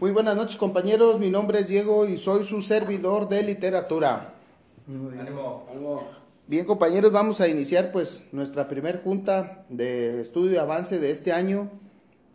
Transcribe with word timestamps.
Muy 0.00 0.12
buenas 0.12 0.34
noches 0.34 0.56
compañeros, 0.56 1.20
mi 1.20 1.28
nombre 1.28 1.60
es 1.60 1.68
Diego 1.68 2.08
y 2.08 2.16
soy 2.16 2.42
su 2.42 2.62
servidor 2.62 3.28
de 3.28 3.42
literatura. 3.42 4.32
Ánimo. 4.88 5.66
Bien 6.46 6.64
compañeros, 6.64 7.12
vamos 7.12 7.42
a 7.42 7.48
iniciar 7.48 7.92
pues 7.92 8.24
nuestra 8.32 8.66
primer 8.66 9.02
junta 9.02 9.66
de 9.68 10.22
estudio 10.22 10.52
y 10.52 10.56
avance 10.56 11.00
de 11.00 11.10
este 11.10 11.34
año 11.34 11.70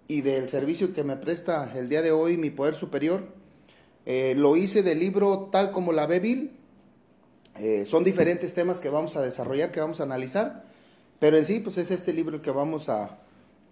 y 0.07 0.21
del 0.21 0.47
servicio 0.47 0.93
que 0.93 1.03
me 1.03 1.15
presta 1.15 1.71
el 1.75 1.89
día 1.89 2.03
de 2.03 2.11
hoy 2.11 2.37
mi 2.37 2.51
poder 2.51 2.75
superior. 2.75 3.25
Eh, 4.05 4.35
lo 4.37 4.55
hice 4.55 4.83
del 4.83 4.99
libro 4.99 5.49
Tal 5.51 5.71
como 5.71 5.91
la 5.91 6.05
ve 6.05 6.51
Eh, 7.55 7.87
son 7.87 8.03
diferentes 8.03 8.53
temas 8.53 8.79
que 8.79 8.89
vamos 8.89 9.15
a 9.15 9.23
desarrollar, 9.23 9.71
que 9.71 9.79
vamos 9.79 10.01
a 10.01 10.03
analizar, 10.03 10.63
pero 11.17 11.35
en 11.35 11.47
sí 11.47 11.61
pues 11.61 11.79
es 11.79 11.89
este 11.89 12.13
libro 12.13 12.35
el 12.35 12.43
que 12.43 12.51
vamos 12.51 12.89
a, 12.89 13.17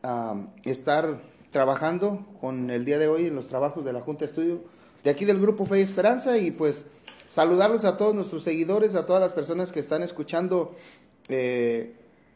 a 0.01 0.47
estar 0.65 1.21
trabajando 1.53 2.25
con 2.41 2.69
el 2.69 2.83
día 2.83 2.97
de 2.97 3.07
hoy 3.07 3.27
en 3.27 3.35
los 3.35 3.47
trabajos 3.47 3.85
de 3.85 3.93
la 3.93 4.01
Junta 4.01 4.21
de 4.21 4.25
Estudio 4.25 4.61
de 5.03 5.09
aquí 5.09 5.23
del 5.23 5.39
Grupo 5.39 5.65
Fe 5.65 5.79
y 5.79 5.83
Esperanza 5.83 6.37
y 6.37 6.51
pues 6.51 6.87
saludarlos 7.29 7.85
a 7.85 7.95
todos 7.95 8.15
nuestros 8.15 8.43
seguidores, 8.43 8.95
a 8.95 9.05
todas 9.05 9.21
las 9.21 9.33
personas 9.33 9.71
que 9.71 9.79
están 9.79 10.01
escuchando 10.01 10.75
eh, 11.29 11.93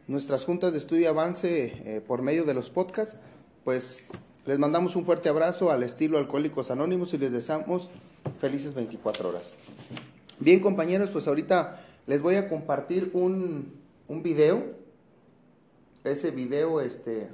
nuestras 0.08 0.46
juntas 0.46 0.74
de 0.74 0.78
estudio 0.78 1.10
avance 1.10 1.74
eh, 1.86 2.02
por 2.06 2.22
medio 2.22 2.46
de 2.46 2.54
los 2.54 2.70
podcasts, 2.70 3.18
pues 3.64 4.12
les 4.46 4.60
mandamos 4.60 4.96
un 4.96 5.06
fuerte 5.06 5.30
abrazo 5.30 5.72
al 5.72 5.84
estilo 5.84 6.18
Alcohólicos 6.18 6.72
Anónimos 6.72 7.14
y 7.14 7.18
les 7.18 7.32
deseamos 7.32 7.90
felices 8.40 8.74
24 8.74 9.30
horas. 9.30 9.54
Bien 10.40 10.60
compañeros, 10.60 11.10
pues 11.10 11.28
ahorita 11.28 11.78
les 12.06 12.22
voy 12.22 12.36
a 12.36 12.48
compartir 12.48 13.10
un, 13.14 13.74
un 14.08 14.24
video. 14.24 14.64
Ese 16.04 16.32
video, 16.32 16.80
este, 16.80 17.28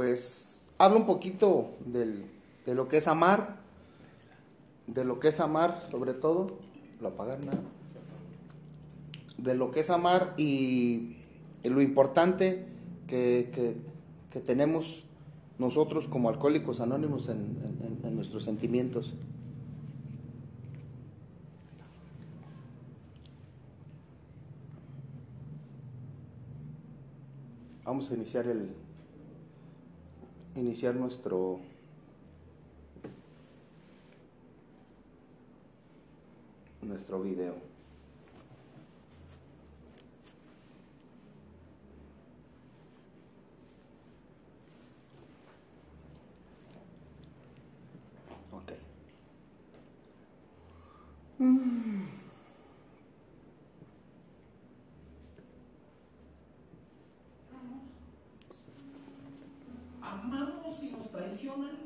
pues 0.00 0.62
habla 0.78 0.96
un 0.96 1.04
poquito 1.04 1.72
de 1.84 2.74
lo 2.74 2.88
que 2.88 2.96
es 2.96 3.06
amar, 3.06 3.60
de 4.86 5.04
lo 5.04 5.20
que 5.20 5.28
es 5.28 5.40
amar 5.40 5.78
sobre 5.90 6.14
todo, 6.14 6.56
lo 7.02 7.08
apagar 7.08 7.44
nada, 7.44 7.60
de 9.36 9.54
lo 9.54 9.70
que 9.70 9.80
es 9.80 9.90
amar 9.90 10.32
y, 10.38 11.18
lo 11.64 11.82
importante 11.82 12.64
que, 13.06 13.76
tenemos 14.46 15.04
nosotros 15.58 16.08
como 16.08 16.30
alcohólicos 16.30 16.80
anónimos 16.80 17.28
en, 17.28 18.00
en 18.02 18.16
nuestros 18.16 18.44
sentimientos. 18.44 19.12
Vamos 27.84 28.10
a 28.10 28.14
iniciar 28.14 28.46
el, 28.46 28.74
iniciar 30.56 30.94
nuestro 30.94 31.60
nuestro 36.82 37.22
video. 37.22 37.54
Ok. 48.52 48.72
Mm. 51.38 52.20
amamos 60.10 60.82
y 60.82 60.90
nos 60.90 61.10
traicionan. 61.10 61.76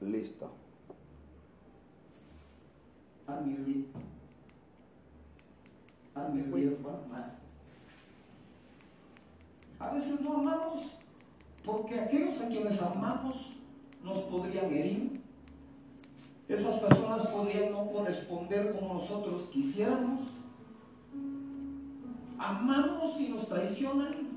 Listo. 0.00 0.50
A 9.80 9.87
veces 9.98 10.20
no 10.20 10.34
amamos 10.34 10.94
porque 11.64 11.98
aquellos 11.98 12.40
a 12.40 12.48
quienes 12.48 12.80
amamos 12.80 13.56
nos 14.04 14.20
podrían 14.20 14.66
herir. 14.66 15.20
Esas 16.48 16.80
personas 16.80 17.26
podrían 17.26 17.72
no 17.72 17.90
corresponder 17.90 18.72
como 18.78 18.94
nosotros 18.94 19.48
quisiéramos. 19.52 20.20
Amamos 22.38 23.20
y 23.20 23.28
nos 23.28 23.48
traicionan. 23.48 24.28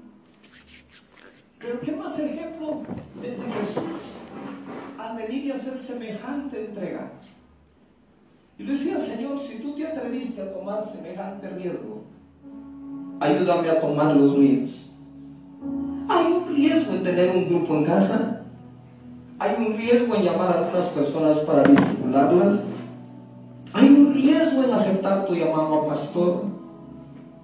Pero 1.60 1.80
qué 1.80 1.92
más 1.92 2.20
ejemplo 2.20 2.82
de 3.22 3.30
Jesús 3.30 4.16
al 4.98 5.16
venir 5.16 5.46
y 5.46 5.52
hacer 5.52 5.78
semejante 5.78 6.66
entrega. 6.66 7.12
Y 8.58 8.64
le 8.64 8.74
decía, 8.74 9.00
Señor, 9.00 9.40
si 9.40 9.60
tú 9.60 9.76
te 9.76 9.88
atreviste 9.88 10.42
a 10.42 10.52
tomar 10.52 10.84
semejante 10.84 11.50
riesgo, 11.50 12.04
ayúdame 13.20 13.70
a 13.70 13.80
tomar 13.80 14.16
los 14.16 14.38
míos. 14.38 14.81
Hay 16.12 16.34
un 16.34 16.54
riesgo 16.54 16.94
en 16.94 17.04
tener 17.04 17.38
un 17.38 17.48
grupo 17.48 17.74
en 17.76 17.86
casa. 17.86 18.42
Hay 19.40 19.56
un 19.58 19.78
riesgo 19.78 20.14
en 20.16 20.24
llamar 20.24 20.50
a 20.50 20.60
algunas 20.60 20.90
personas 20.90 21.38
para 21.40 21.64
discipularlas. 21.64 22.68
Hay 23.74 23.88
un 23.88 24.14
riesgo 24.14 24.64
en 24.64 24.74
aceptar 24.74 25.26
tu 25.26 25.34
llamado 25.34 25.82
a 25.82 25.86
pastor. 25.86 26.44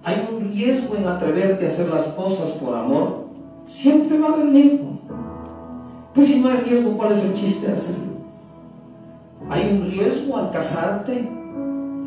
Hay 0.04 0.28
un 0.30 0.52
riesgo 0.52 0.98
en 0.98 1.08
atreverte 1.08 1.66
a 1.66 1.70
hacer 1.70 1.88
las 1.88 2.08
cosas 2.08 2.50
por 2.60 2.76
amor. 2.76 3.28
Siempre 3.70 4.20
va 4.20 4.28
a 4.28 4.34
haber 4.34 4.50
riesgo. 4.50 5.00
Pues 6.14 6.28
si 6.28 6.42
no 6.42 6.50
hay 6.50 6.58
riesgo, 6.58 6.98
¿cuál 6.98 7.14
es 7.14 7.24
el 7.24 7.36
chiste 7.36 7.68
de 7.68 7.74
hacerlo? 7.74 8.18
Hay 9.50 9.80
un 9.80 9.90
riesgo 9.90 10.36
al 10.36 10.52
casarte. 10.52 11.30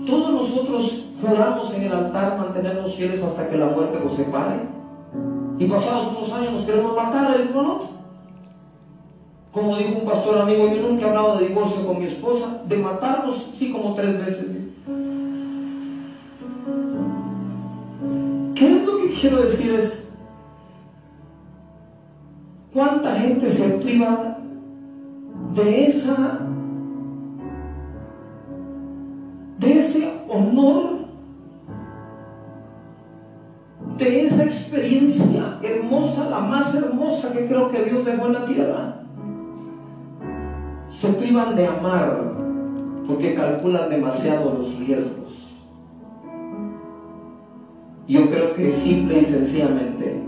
Todos 0.07 0.31
nosotros 0.31 1.07
juramos 1.23 1.75
en 1.75 1.85
el 1.85 1.93
altar 1.93 2.37
mantenernos 2.39 2.95
fieles 2.95 3.25
hasta 3.25 3.49
que 3.49 3.57
la 3.57 3.67
muerte 3.67 3.99
nos 4.05 4.13
separe. 4.13 4.80
Y 5.61 5.67
pasados 5.67 6.15
unos 6.17 6.33
años 6.33 6.53
nos 6.53 6.65
queremos 6.65 6.97
matar 6.97 7.39
el 7.39 7.51
uno 7.51 7.73
al. 7.73 7.79
Como 9.53 9.77
dijo 9.77 9.99
un 9.99 10.07
pastor 10.07 10.39
amigo, 10.39 10.67
yo 10.69 10.89
nunca 10.89 11.05
he 11.05 11.09
hablado 11.09 11.37
de 11.37 11.49
divorcio 11.49 11.87
con 11.87 11.99
mi 11.99 12.07
esposa, 12.07 12.63
de 12.67 12.79
matarnos 12.79 13.51
sí 13.53 13.71
como 13.71 13.95
tres 13.95 14.25
veces. 14.25 14.57
¿Qué 18.55 18.77
es 18.77 18.85
lo 18.85 18.99
que 18.99 19.11
quiero 19.11 19.43
decir? 19.43 19.73
Es 19.73 20.15
cuánta 22.73 23.15
gente 23.17 23.51
se 23.51 23.79
priva 23.81 24.39
de 25.55 25.85
esa 25.85 26.39
de 29.59 29.79
ese 29.79 30.11
honor 30.31 31.00
de 34.01 34.25
esa 34.25 34.45
experiencia 34.45 35.59
hermosa, 35.63 36.31
la 36.31 36.41
más 36.41 36.75
hermosa 36.75 37.33
que 37.33 37.47
creo 37.47 37.71
que 37.71 37.85
Dios 37.85 38.05
dejó 38.07 38.27
en 38.27 38.33
la 38.33 38.47
tierra. 38.47 39.03
Se 40.91 41.13
privan 41.13 41.55
de 41.55 41.67
amar 41.67 42.33
porque 43.07 43.35
calculan 43.35 43.91
demasiado 43.91 44.55
los 44.55 44.79
riesgos. 44.79 45.61
Yo 48.09 48.29
creo 48.29 48.55
que 48.55 48.73
simple 48.73 49.19
y 49.19 49.25
sencillamente 49.25 50.23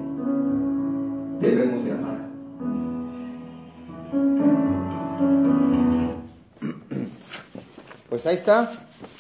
debemos 1.41 1.85
de 1.85 1.93
amar. 1.93 2.19
Pues 8.11 8.27
ahí 8.27 8.35
está 8.35 8.71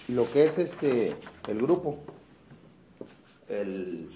lo 0.08 0.30
que 0.30 0.44
es 0.44 0.58
este 0.58 1.16
el 1.48 1.58
grupo. 1.62 1.96
El, 3.48 4.06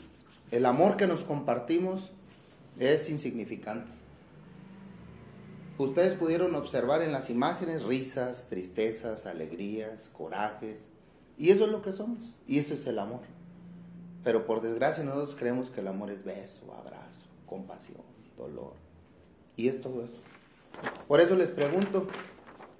el 0.50 0.66
amor 0.66 0.96
que 0.96 1.06
nos 1.06 1.24
compartimos 1.24 2.12
es 2.78 3.10
insignificante. 3.10 3.90
Ustedes 5.78 6.14
pudieron 6.14 6.54
observar 6.54 7.02
en 7.02 7.12
las 7.12 7.28
imágenes 7.28 7.84
risas, 7.84 8.46
tristezas, 8.48 9.26
alegrías, 9.26 10.08
corajes. 10.08 10.88
Y 11.36 11.50
eso 11.50 11.66
es 11.66 11.70
lo 11.70 11.82
que 11.82 11.92
somos. 11.92 12.36
Y 12.46 12.58
eso 12.58 12.74
es 12.74 12.86
el 12.86 12.98
amor. 12.98 13.20
Pero 14.24 14.46
por 14.46 14.62
desgracia 14.62 15.04
nosotros 15.04 15.36
creemos 15.36 15.70
que 15.70 15.80
el 15.80 15.88
amor 15.88 16.10
es 16.10 16.24
beso, 16.24 16.72
abrazo, 16.72 17.26
compasión, 17.44 18.02
dolor. 18.36 18.72
Y 19.56 19.68
es 19.68 19.80
todo 19.80 20.04
eso. 20.04 20.20
Por 21.08 21.20
eso 21.20 21.36
les 21.36 21.50
pregunto, 21.50 22.06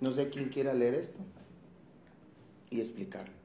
no 0.01 0.13
sé 0.13 0.31
quién 0.31 0.49
quiera 0.49 0.73
leer 0.73 0.95
esto 0.95 1.21
y 2.71 2.81
explicar. 2.81 3.36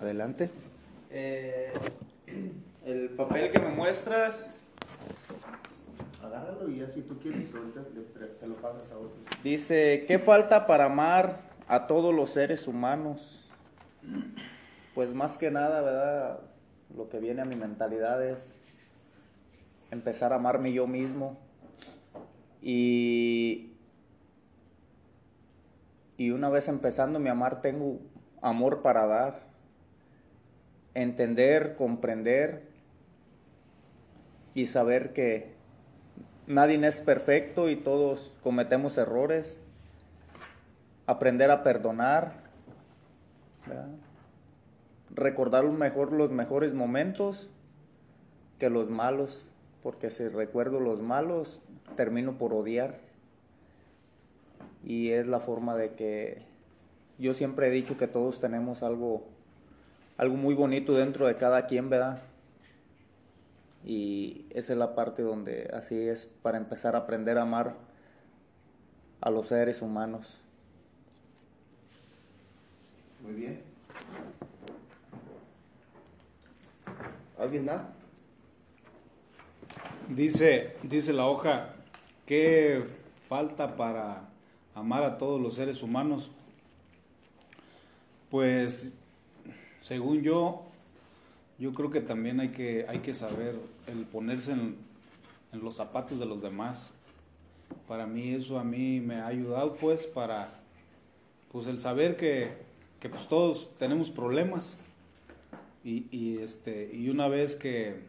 Adelante. 0.00 0.50
Eh, 1.10 1.72
el 2.86 3.10
papel 3.10 3.50
que 3.50 3.58
me 3.58 3.70
muestras 3.70 4.66
Agárralo 6.26 6.68
y 6.68 6.78
ya 6.78 6.88
si 6.88 7.02
tú 7.02 7.18
quieres, 7.18 7.54
ahorita 7.54 7.82
se 8.38 8.46
lo 8.48 8.54
pasas 8.56 8.90
a 8.92 8.98
otro. 8.98 9.16
dice, 9.44 10.04
¿qué 10.08 10.18
falta 10.18 10.66
para 10.66 10.86
amar 10.86 11.38
a 11.68 11.86
todos 11.86 12.14
los 12.14 12.30
seres 12.30 12.66
humanos? 12.66 13.48
Pues 14.94 15.14
más 15.14 15.38
que 15.38 15.50
nada, 15.50 15.80
¿verdad? 15.82 16.40
Lo 16.96 17.08
que 17.08 17.20
viene 17.20 17.42
a 17.42 17.44
mi 17.44 17.56
mentalidad 17.56 18.24
es 18.24 18.58
empezar 19.90 20.32
a 20.32 20.36
amarme 20.36 20.72
yo 20.72 20.86
mismo 20.86 21.38
y, 22.60 23.72
y 26.16 26.30
una 26.30 26.48
vez 26.48 26.68
empezando 26.68 27.20
mi 27.20 27.28
amar 27.28 27.62
tengo 27.62 28.00
amor 28.42 28.82
para 28.82 29.06
dar, 29.06 29.45
entender, 31.02 31.76
comprender 31.76 32.62
y 34.54 34.66
saber 34.66 35.12
que 35.12 35.52
nadie 36.46 36.84
es 36.86 37.00
perfecto 37.00 37.68
y 37.68 37.76
todos 37.76 38.32
cometemos 38.42 38.96
errores, 38.96 39.60
aprender 41.06 41.50
a 41.50 41.62
perdonar, 41.62 42.32
recordar 45.14 45.64
mejor 45.64 46.12
los 46.12 46.30
mejores 46.30 46.74
momentos 46.74 47.50
que 48.58 48.70
los 48.70 48.88
malos, 48.88 49.44
porque 49.82 50.10
si 50.10 50.28
recuerdo 50.28 50.80
los 50.80 51.02
malos, 51.02 51.60
termino 51.94 52.38
por 52.38 52.54
odiar. 52.54 52.98
Y 54.82 55.10
es 55.10 55.26
la 55.26 55.40
forma 55.40 55.74
de 55.74 55.94
que 55.94 56.42
yo 57.18 57.34
siempre 57.34 57.68
he 57.68 57.70
dicho 57.70 57.98
que 57.98 58.06
todos 58.06 58.40
tenemos 58.40 58.82
algo, 58.82 59.24
algo 60.16 60.36
muy 60.36 60.54
bonito 60.54 60.94
dentro 60.94 61.26
de 61.26 61.36
cada 61.36 61.62
quien, 61.62 61.90
¿verdad? 61.90 62.22
Y 63.84 64.46
esa 64.50 64.72
es 64.72 64.78
la 64.78 64.94
parte 64.94 65.22
donde 65.22 65.70
así 65.72 65.96
es 66.08 66.26
para 66.42 66.58
empezar 66.58 66.96
a 66.96 67.00
aprender 67.00 67.38
a 67.38 67.42
amar 67.42 67.76
a 69.20 69.30
los 69.30 69.48
seres 69.48 69.82
humanos. 69.82 70.38
Muy 73.22 73.34
bien. 73.34 73.62
¿Alguien 77.38 77.66
más? 77.66 77.82
Dice, 80.08 80.76
dice 80.82 81.12
la 81.12 81.26
hoja, 81.26 81.74
¿qué 82.24 82.84
falta 83.22 83.76
para 83.76 84.28
amar 84.74 85.02
a 85.02 85.18
todos 85.18 85.40
los 85.40 85.54
seres 85.54 85.82
humanos? 85.82 86.30
Pues, 88.30 88.92
según 89.86 90.22
yo, 90.22 90.64
yo 91.60 91.72
creo 91.72 91.90
que 91.90 92.00
también 92.00 92.40
hay 92.40 92.48
que, 92.48 92.86
hay 92.88 92.98
que 92.98 93.14
saber 93.14 93.54
el 93.86 94.04
ponerse 94.06 94.50
en, 94.50 94.84
los 95.52 95.76
zapatos 95.76 96.18
de 96.18 96.26
los 96.26 96.42
demás. 96.42 96.94
Para 97.86 98.04
mí 98.04 98.34
eso 98.34 98.58
a 98.58 98.64
mí 98.64 99.00
me 99.00 99.20
ha 99.20 99.28
ayudado 99.28 99.76
pues 99.76 100.06
para 100.08 100.52
pues 101.52 101.68
el 101.68 101.78
saber 101.78 102.16
que, 102.16 102.50
que 102.98 103.08
pues 103.08 103.28
todos 103.28 103.76
tenemos 103.76 104.10
problemas 104.10 104.80
y, 105.84 106.08
y, 106.10 106.38
este, 106.38 106.90
y 106.92 107.08
una 107.08 107.28
vez 107.28 107.54
que, 107.54 108.02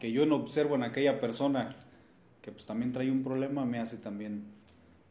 que 0.00 0.10
yo 0.10 0.24
no 0.24 0.36
observo 0.36 0.74
en 0.74 0.84
aquella 0.84 1.20
persona 1.20 1.76
que 2.40 2.50
pues 2.50 2.64
también 2.64 2.92
trae 2.92 3.10
un 3.10 3.22
problema, 3.22 3.66
me 3.66 3.78
hace 3.78 3.98
también 3.98 4.42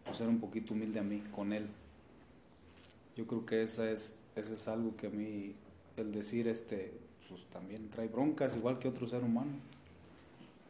pues, 0.03 0.17
ser 0.17 0.27
un 0.27 0.39
poquito 0.39 0.73
humilde 0.73 0.99
a 0.99 1.03
mí 1.03 1.21
con 1.31 1.53
él. 1.53 1.67
Yo 3.15 3.27
creo 3.27 3.45
que 3.45 3.61
esa 3.61 3.91
es, 3.91 4.15
ese 4.35 4.53
es 4.55 4.67
algo 4.67 4.97
que 4.97 5.05
a 5.07 5.11
mí, 5.11 5.53
el 5.97 6.11
decir, 6.11 6.47
este, 6.47 6.93
pues 7.29 7.45
también 7.45 7.89
trae 7.89 8.07
broncas, 8.07 8.55
igual 8.55 8.79
que 8.79 8.87
otro 8.87 9.07
ser 9.07 9.23
humano. 9.23 9.51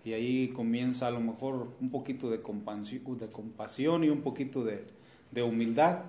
Y 0.06 0.14
ahí 0.14 0.50
comienza 0.50 1.08
a 1.08 1.12
lo 1.12 1.22
mejor 1.22 1.70
un 1.80 1.90
poquito 1.90 2.30
de 2.30 2.42
compasión, 2.42 3.18
de 3.18 3.28
compasión 3.28 4.04
y 4.04 4.10
un 4.10 4.22
poquito 4.22 4.64
de, 4.64 4.84
de 5.32 5.44
humildad. 5.44 6.04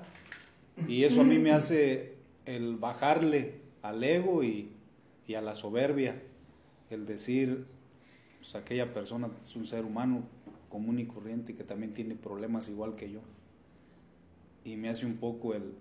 Y 0.89 1.05
eso 1.05 1.21
a 1.21 1.25
mí 1.25 1.39
me 1.39 1.53
hace 1.53 2.15
el 2.45 2.77
bajarle 2.77 3.61
al 3.83 4.03
ego 4.03 4.43
y, 4.43 4.71
y 5.29 5.35
a 5.35 5.43
la 5.43 5.55
soberbia. 5.55 6.21
El 6.91 7.07
decir, 7.07 7.67
pues 8.41 8.57
aquella 8.57 8.93
persona 8.93 9.31
es 9.41 9.55
un 9.55 9.67
ser 9.67 9.85
humano 9.85 10.25
común 10.69 10.99
y 10.99 11.07
corriente 11.07 11.55
que 11.55 11.63
también 11.63 11.95
tiene 11.95 12.17
problemas 12.17 12.69
igual 12.69 12.97
que 12.97 13.13
yo. 13.13 13.21
Y 14.65 14.77
me 14.77 14.89
hace 14.89 15.07
un 15.07 15.19
poco 15.19 15.55
el, 15.55 15.73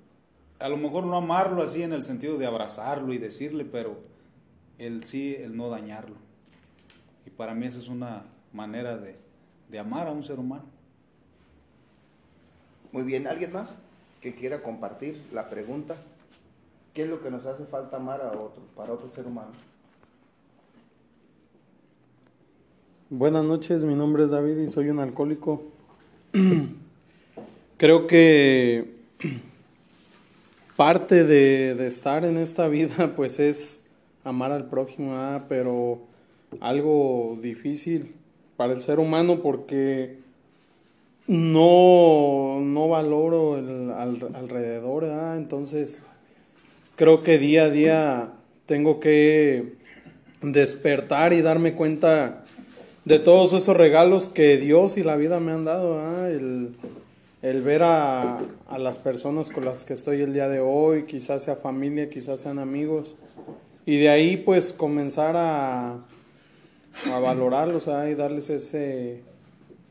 a 0.60 0.70
lo 0.70 0.78
mejor 0.78 1.06
no 1.06 1.18
amarlo 1.18 1.64
así 1.64 1.84
en 1.84 1.94
el 1.94 2.04
sentido 2.04 2.38
de 2.38 2.46
abrazarlo 2.46 3.14
y 3.14 3.18
decirle, 3.18 3.66
pero 3.66 3.98
el 4.78 5.04
sí, 5.04 5.36
el 5.36 5.56
no 5.56 5.70
dañarlo. 5.70 6.16
Y 7.26 7.30
para 7.30 7.54
mí 7.54 7.66
esa 7.66 7.80
es 7.80 7.88
una 7.88 8.26
manera 8.54 8.98
de, 8.98 9.16
de 9.70 9.80
amar 9.80 10.08
a 10.08 10.12
un 10.12 10.24
ser 10.24 10.40
humano. 10.40 10.66
Muy 12.92 13.04
bien, 13.04 13.28
¿alguien 13.28 13.52
más 13.54 13.76
que 14.22 14.36
quiera 14.36 14.62
compartir 14.62 15.20
la 15.34 15.50
pregunta? 15.50 15.96
¿Qué 16.94 17.04
es 17.04 17.10
lo 17.10 17.24
que 17.24 17.32
nos 17.32 17.46
hace 17.46 17.66
falta 17.66 17.98
amar 17.98 18.22
a 18.22 18.32
otro, 18.32 18.62
para 18.76 18.94
otro 18.94 19.10
ser 19.10 19.26
humano? 19.26 19.52
Buenas 23.10 23.44
noches, 23.44 23.84
mi 23.84 23.96
nombre 23.96 24.24
es 24.24 24.30
David 24.30 24.58
y 24.58 24.68
soy 24.68 24.90
un 24.90 25.00
alcohólico. 25.00 25.64
Creo 27.78 28.08
que 28.08 28.96
parte 30.86 31.24
de, 31.24 31.76
de, 31.76 31.88
estar 31.88 32.26
en 32.26 32.36
esta 32.36 32.68
vida 32.68 33.14
pues 33.16 33.40
es 33.40 33.88
amar 34.26 34.52
al 34.52 34.66
prójimo, 34.66 35.14
¿ah? 35.14 35.46
pero 35.48 36.02
algo 36.60 37.38
difícil 37.42 38.14
para 38.58 38.74
el 38.74 38.82
ser 38.82 39.00
humano 39.00 39.40
porque 39.42 40.18
no, 41.26 42.60
no 42.60 42.90
valoro 42.90 43.58
el 43.58 43.92
al, 43.92 44.36
alrededor, 44.36 45.06
¿ah? 45.06 45.36
entonces 45.38 46.04
creo 46.98 47.24
que 47.24 47.38
día 47.38 47.64
a 47.64 47.70
día 47.70 48.34
tengo 48.66 49.00
que 49.00 49.76
despertar 50.42 51.32
y 51.32 51.42
darme 51.42 51.76
cuenta 51.76 52.44
de 53.06 53.20
todos 53.20 53.54
esos 53.54 53.78
regalos 53.78 54.28
que 54.28 54.58
Dios 54.58 54.98
y 54.98 55.04
la 55.04 55.16
vida 55.16 55.40
me 55.40 55.54
han 55.54 55.64
dado, 55.64 56.28
¿eh? 56.28 56.34
el, 56.34 56.76
el, 57.44 57.62
ver 57.62 57.84
a, 57.84 58.40
a, 58.40 58.78
las 58.80 58.98
personas 58.98 59.52
con 59.52 59.66
las 59.66 59.86
que 59.86 59.94
estoy 59.94 60.22
el 60.22 60.34
día 60.34 60.50
de 60.50 60.62
hoy, 60.62 61.04
quizás 61.04 61.44
sea 61.44 61.56
familia, 61.56 62.10
quizás 62.10 62.40
sean 62.40 62.58
amigos, 62.58 63.16
y 63.86 63.98
de 63.98 64.10
ahí 64.10 64.38
pues 64.38 64.74
comenzar 64.74 65.36
a, 65.36 66.06
a 67.12 67.20
valorarlos 67.20 67.88
y 68.10 68.16
darles 68.16 68.50
ese, 68.50 69.22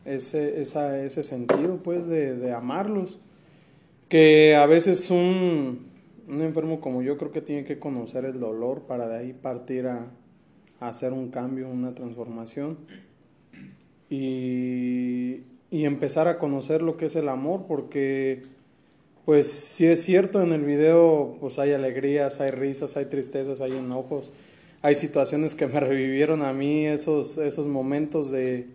ese, 0.05 0.61
esa, 0.61 1.01
ese 1.05 1.23
sentido 1.23 1.77
pues 1.85 2.09
de, 2.09 2.37
de 2.37 2.53
amarlos, 2.53 3.21
que 4.09 4.57
a 4.57 4.67
veces 4.67 5.11
un, 5.11 5.87
un 6.27 6.41
enfermo 6.41 6.81
como 6.81 7.03
yo 7.03 7.19
creo 7.19 7.33
que 7.33 7.43
tiene 7.43 7.65
que 7.65 7.79
conocer 7.79 8.25
el 8.25 8.41
dolor 8.41 8.87
para 8.87 9.07
de 9.07 9.19
ahí 9.19 9.33
partir 9.35 9.87
a 9.87 10.11
hacer 10.81 11.13
un 11.13 11.29
cambio, 11.29 11.69
una 11.69 11.95
transformación 11.95 12.79
y, 14.09 15.52
y, 15.73 15.87
empezar 15.87 16.29
a 16.29 16.39
conocer 16.39 16.83
lo 16.83 16.97
que 16.97 17.07
es 17.07 17.17
el 17.17 17.29
amor, 17.29 17.65
porque 17.67 18.43
pues 19.25 19.51
si 19.51 19.87
es 19.87 20.03
cierto 20.05 20.43
en 20.43 20.53
el 20.53 20.65
video 20.65 21.37
pues 21.41 21.59
hay 21.59 21.73
alegrías, 21.73 22.41
hay 22.41 22.51
risas, 22.51 22.97
hay 22.97 23.07
tristezas, 23.07 23.61
hay 23.61 23.73
enojos, 23.73 24.33
hay 24.83 24.95
situaciones 24.95 25.55
que 25.55 25.67
me 25.67 25.81
revivieron 25.81 26.43
a 26.43 26.53
mí 26.53 26.87
esos, 26.87 27.39
esos 27.39 27.67
momentos 27.67 28.31
de, 28.31 28.69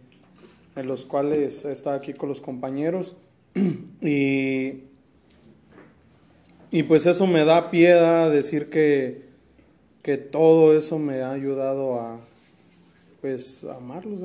en 0.76 0.88
los 0.88 1.06
cuales 1.06 1.64
estaba 1.66 1.96
aquí 1.96 2.14
con 2.14 2.30
los 2.30 2.42
compañeros. 2.42 3.16
Y, 4.02 4.84
y 6.70 6.84
pues 6.84 7.06
eso 7.06 7.26
me 7.26 7.44
da 7.46 7.72
pie 7.72 7.94
a 7.94 8.30
decir 8.30 8.70
que 8.70 9.28
que 10.08 10.16
todo 10.16 10.74
eso 10.74 11.00
me 11.00 11.22
ha 11.22 11.32
ayudado 11.32 12.00
a 12.00 12.18
pues 13.22 13.64
amarlos 13.64 14.22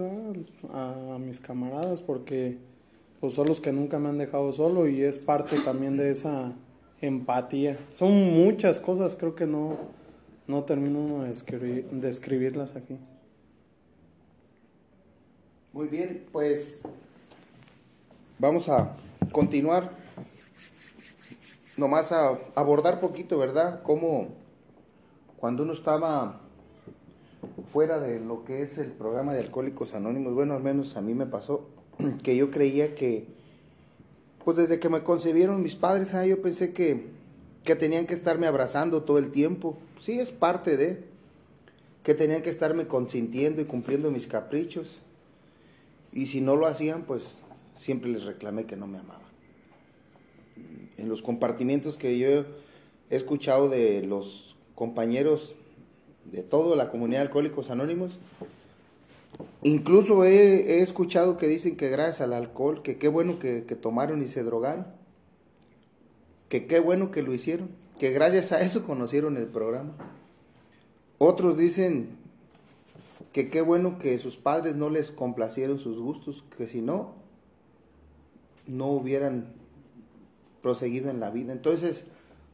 a, 0.70 1.14
a, 1.14 1.18
mis 1.18 1.40
camaradas 1.40 2.02
porque 2.02 2.58
pues 3.20 3.34
son 3.34 3.46
los 3.46 3.61
que 3.61 3.72
nunca 3.72 3.99
me 3.99 4.08
han 4.08 4.18
dejado 4.18 4.52
solo 4.52 4.88
y 4.88 5.02
es 5.02 5.18
parte 5.18 5.58
también 5.61 5.96
de 5.96 6.11
esa 6.11 6.54
empatía. 7.00 7.78
Son 7.90 8.12
muchas 8.12 8.80
cosas 8.80 9.16
creo 9.16 9.34
que 9.34 9.46
no 9.46 9.78
no 10.46 10.64
termino 10.64 11.22
de, 11.22 11.32
escribir, 11.32 11.87
escribirlas 12.04 12.76
aquí. 12.76 12.99
Muy 15.72 15.88
bien 15.88 16.26
pues 16.32 16.82
vamos 18.38 18.68
a 18.68 18.94
continuar. 19.30 19.90
Nomás 21.76 22.12
a 22.12 22.38
abordar 22.54 23.00
poquito 23.00 23.38
verdad 23.38 23.82
cómo 23.82 24.28
cuando 25.38 25.62
uno 25.62 25.72
estaba 25.72 26.41
fuera 27.68 27.99
de 27.99 28.20
lo 28.20 28.44
que 28.44 28.62
es 28.62 28.78
el 28.78 28.92
programa 28.92 29.32
de 29.32 29.40
Alcohólicos 29.40 29.94
Anónimos, 29.94 30.34
bueno, 30.34 30.54
al 30.54 30.62
menos 30.62 30.96
a 30.96 31.02
mí 31.02 31.14
me 31.14 31.26
pasó, 31.26 31.66
que 32.22 32.37
yo 32.37 32.50
creía 32.50 32.94
que, 32.94 33.26
pues 34.44 34.56
desde 34.56 34.80
que 34.80 34.88
me 34.88 35.02
concebieron 35.02 35.62
mis 35.62 35.76
padres, 35.76 36.14
ah, 36.14 36.26
yo 36.26 36.42
pensé 36.42 36.72
que, 36.72 37.06
que 37.64 37.76
tenían 37.76 38.06
que 38.06 38.14
estarme 38.14 38.46
abrazando 38.46 39.02
todo 39.02 39.18
el 39.18 39.30
tiempo. 39.30 39.76
Sí, 40.00 40.18
es 40.18 40.30
parte 40.30 40.76
de, 40.76 41.04
que 42.02 42.14
tenían 42.14 42.42
que 42.42 42.50
estarme 42.50 42.87
consintiendo 42.87 43.61
y 43.61 43.64
cumpliendo 43.64 44.11
mis 44.11 44.26
caprichos. 44.26 44.99
Y 46.12 46.26
si 46.26 46.40
no 46.40 46.56
lo 46.56 46.66
hacían, 46.66 47.04
pues 47.04 47.42
siempre 47.76 48.11
les 48.11 48.25
reclamé 48.25 48.66
que 48.66 48.76
no 48.76 48.87
me 48.87 48.99
amaban. 48.99 49.22
En 50.96 51.08
los 51.08 51.22
compartimientos 51.22 51.96
que 51.96 52.18
yo 52.18 52.28
he 52.28 53.16
escuchado 53.16 53.68
de 53.68 54.02
los 54.02 54.56
compañeros 54.75 55.54
de 56.25 56.43
toda 56.43 56.76
la 56.76 56.91
comunidad 56.91 57.21
de 57.21 57.26
Alcohólicos 57.26 57.71
Anónimos, 57.71 58.19
Incluso 59.62 60.25
he, 60.25 60.83
escuchado 60.83 61.37
que 61.37 61.47
dicen 61.47 61.76
que 61.76 61.88
gracias 61.88 62.21
al 62.21 62.33
alcohol, 62.33 62.83
que 62.83 62.99
qué 62.99 63.09
bueno 63.09 63.38
que, 63.38 63.62
tomaron 63.62 64.23
y 64.23 64.26
se 64.26 64.43
drogaron, 64.43 64.87
que 66.49 66.67
qué 66.67 66.81
bueno 66.81 67.11
que 67.11 67.23
lo 67.23 67.33
hicieron, 67.33 67.71
que 67.99 68.11
gracias 68.11 68.52
a 68.52 68.61
eso 68.61 68.85
conocieron 68.85 69.37
el 69.37 69.47
programa. 69.47 69.95
Otros 71.19 71.57
dicen 71.57 72.19
que 73.33 73.49
qué 73.49 73.62
bueno 73.62 73.99
que 73.99 74.19
sus 74.19 74.37
padres 74.37 74.76
no 74.76 74.91
les 74.91 75.12
complacieron 75.12 75.79
sus 75.79 75.99
gustos, 75.99 76.45
que 76.57 76.67
si 76.67 76.83
no, 76.83 77.14
no 78.67 78.88
hubieran 78.88 79.55
proseguido 80.61 81.09
en 81.09 81.21
la 81.21 81.31
vida. 81.31 81.52
Entonces, 81.52 82.07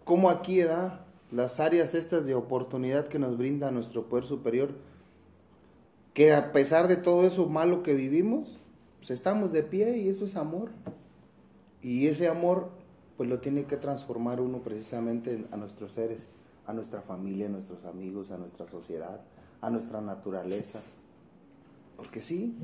¿cómo 0.04 0.28
aquí 0.28 0.60
da 0.60 1.06
las 1.30 1.60
áreas 1.60 1.94
estas 1.94 2.26
de 2.26 2.34
oportunidad 2.34 3.08
que 3.08 3.18
nos 3.18 3.36
brinda 3.36 3.70
nuestro 3.70 4.08
poder 4.08 4.24
superior? 4.24 4.74
Que 6.14 6.34
a 6.34 6.52
pesar 6.52 6.88
de 6.88 6.96
todo 6.96 7.26
eso 7.26 7.48
malo 7.48 7.82
que 7.82 7.94
vivimos, 7.94 8.60
pues 8.98 9.10
estamos 9.10 9.52
de 9.52 9.62
pie 9.62 9.98
y 9.98 10.08
eso 10.08 10.24
es 10.24 10.36
amor. 10.36 10.70
Y 11.82 12.06
ese 12.06 12.28
amor, 12.28 12.70
pues 13.16 13.28
lo 13.28 13.40
tiene 13.40 13.64
que 13.64 13.76
transformar 13.76 14.40
uno 14.40 14.62
precisamente 14.62 15.46
a 15.52 15.56
nuestros 15.56 15.92
seres, 15.92 16.28
a 16.66 16.72
nuestra 16.72 17.02
familia, 17.02 17.46
a 17.46 17.50
nuestros 17.50 17.84
amigos, 17.84 18.30
a 18.30 18.38
nuestra 18.38 18.68
sociedad, 18.68 19.20
a 19.60 19.70
nuestra 19.70 20.00
naturaleza. 20.00 20.80
Porque 21.96 22.20
sí, 22.20 22.56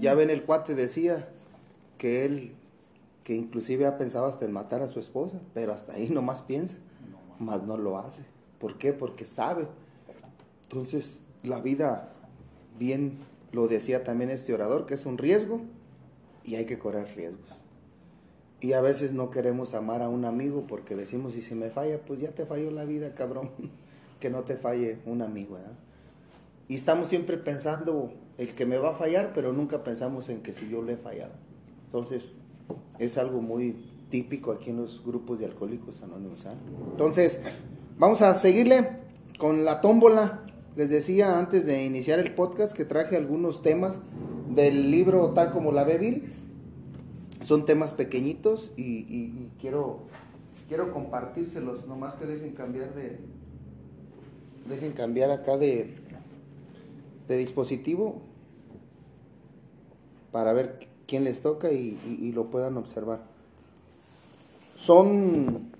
ya 0.00 0.14
ven 0.14 0.30
el 0.30 0.42
cuate 0.42 0.74
decía 0.74 1.28
que 1.98 2.24
él, 2.24 2.54
que 3.24 3.34
inclusive 3.34 3.86
ha 3.86 3.98
pensado 3.98 4.26
hasta 4.26 4.44
en 4.44 4.52
matar 4.52 4.82
a 4.82 4.88
su 4.88 5.00
esposa, 5.00 5.40
pero 5.54 5.72
hasta 5.72 5.94
ahí 5.94 6.08
nomás 6.10 6.42
piensa, 6.42 6.76
más 7.38 7.62
no 7.62 7.76
lo 7.76 7.98
hace. 7.98 8.24
¿Por 8.58 8.78
qué? 8.78 8.92
Porque 8.92 9.24
sabe. 9.24 9.66
Entonces, 10.64 11.22
la 11.42 11.60
vida, 11.60 12.12
bien 12.78 13.18
lo 13.52 13.68
decía 13.68 14.04
también 14.04 14.30
este 14.30 14.54
orador, 14.54 14.86
que 14.86 14.94
es 14.94 15.06
un 15.06 15.18
riesgo 15.18 15.60
y 16.44 16.56
hay 16.56 16.66
que 16.66 16.78
correr 16.78 17.08
riesgos. 17.14 17.64
Y 18.60 18.72
a 18.72 18.80
veces 18.80 19.12
no 19.12 19.30
queremos 19.30 19.74
amar 19.74 20.02
a 20.02 20.08
un 20.08 20.24
amigo 20.24 20.66
porque 20.66 20.96
decimos, 20.96 21.34
si 21.34 21.42
se 21.42 21.54
me 21.54 21.70
falla, 21.70 22.04
pues 22.04 22.20
ya 22.20 22.32
te 22.32 22.46
falló 22.46 22.70
la 22.70 22.84
vida, 22.84 23.14
cabrón. 23.14 23.50
que 24.20 24.30
no 24.30 24.44
te 24.44 24.56
falle 24.56 24.98
un 25.04 25.22
amigo, 25.22 25.54
¿verdad? 25.54 25.76
Y 26.68 26.74
estamos 26.74 27.08
siempre 27.08 27.36
pensando 27.36 28.12
el 28.38 28.54
que 28.54 28.66
me 28.66 28.78
va 28.78 28.90
a 28.90 28.94
fallar, 28.94 29.32
pero 29.34 29.52
nunca 29.52 29.84
pensamos 29.84 30.28
en 30.28 30.42
que 30.42 30.52
si 30.52 30.68
yo 30.68 30.82
le 30.82 30.94
he 30.94 30.96
fallado. 30.96 31.34
Entonces, 31.84 32.36
es 32.98 33.18
algo 33.18 33.40
muy 33.40 33.76
típico 34.10 34.52
aquí 34.52 34.70
en 34.70 34.76
los 34.76 35.02
grupos 35.04 35.38
de 35.38 35.46
alcohólicos 35.46 36.02
anónimos. 36.02 36.46
¿ah? 36.46 36.54
Entonces, 36.90 37.40
vamos 37.98 38.22
a 38.22 38.34
seguirle 38.34 38.88
con 39.38 39.64
la 39.64 39.80
tómbola. 39.80 40.42
Les 40.76 40.90
decía 40.90 41.38
antes 41.38 41.66
de 41.66 41.84
iniciar 41.84 42.18
el 42.18 42.34
podcast 42.34 42.76
que 42.76 42.84
traje 42.84 43.16
algunos 43.16 43.62
temas 43.62 44.00
del 44.54 44.90
libro 44.90 45.30
Tal 45.30 45.50
como 45.50 45.72
la 45.72 45.84
ve 45.84 45.98
Bill. 45.98 46.30
Son 47.42 47.64
temas 47.64 47.94
pequeñitos 47.94 48.72
y, 48.76 49.48
quiero, 49.60 50.00
quiero 50.68 50.92
compartírselos, 50.92 51.86
nomás 51.86 52.14
que 52.14 52.26
dejen 52.26 52.52
cambiar 52.52 52.94
de... 52.94 53.18
Dejen 54.68 54.92
cambiar 54.92 55.30
acá 55.30 55.56
de, 55.56 55.94
de 57.28 57.36
dispositivo 57.36 58.20
para 60.32 60.52
ver 60.52 60.80
quién 61.06 61.22
les 61.22 61.40
toca 61.40 61.70
y 61.70 62.32
lo 62.34 62.50
puedan 62.50 62.76
observar. 62.76 63.35
Son, 64.76 65.72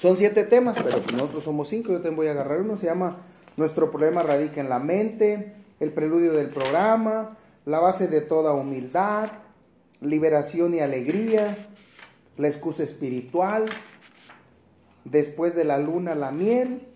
son 0.00 0.16
siete 0.16 0.44
temas, 0.44 0.78
pero 0.82 0.98
nosotros 1.12 1.44
somos 1.44 1.68
cinco. 1.68 1.92
Yo 1.92 1.96
también 1.96 2.16
voy 2.16 2.28
a 2.28 2.32
agarrar 2.32 2.62
uno. 2.62 2.76
Se 2.76 2.86
llama 2.86 3.16
Nuestro 3.56 3.90
problema 3.90 4.22
radica 4.22 4.60
en 4.60 4.68
la 4.68 4.78
mente, 4.78 5.52
el 5.80 5.92
preludio 5.92 6.32
del 6.32 6.48
programa, 6.48 7.36
la 7.66 7.78
base 7.78 8.08
de 8.08 8.22
toda 8.22 8.54
humildad, 8.54 9.30
liberación 10.00 10.74
y 10.74 10.80
alegría, 10.80 11.56
la 12.36 12.48
excusa 12.48 12.82
espiritual, 12.82 13.66
después 15.04 15.54
de 15.54 15.64
la 15.64 15.78
luna 15.78 16.14
la 16.14 16.30
miel 16.30 16.86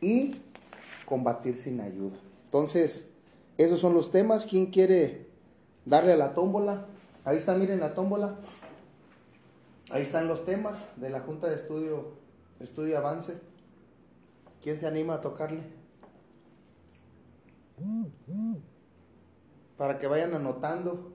y 0.00 0.36
combatir 1.04 1.56
sin 1.56 1.80
ayuda. 1.80 2.16
Entonces, 2.46 3.10
esos 3.58 3.78
son 3.78 3.94
los 3.94 4.10
temas. 4.10 4.46
¿Quién 4.46 4.66
quiere 4.66 5.26
darle 5.84 6.12
a 6.12 6.16
la 6.16 6.34
tómbola? 6.34 6.86
Ahí 7.24 7.36
está, 7.36 7.54
miren 7.54 7.80
la 7.80 7.94
tómbola. 7.94 8.36
Ahí 9.90 10.02
están 10.02 10.26
los 10.26 10.44
temas 10.44 11.00
de 11.00 11.10
la 11.10 11.20
Junta 11.20 11.48
de 11.48 11.54
Estudio, 11.54 12.12
Estudio 12.58 12.98
Avance. 12.98 13.40
¿Quién 14.60 14.80
se 14.80 14.86
anima 14.86 15.14
a 15.14 15.20
tocarle? 15.20 15.60
Para 19.76 19.98
que 19.98 20.08
vayan 20.08 20.34
anotando. 20.34 21.12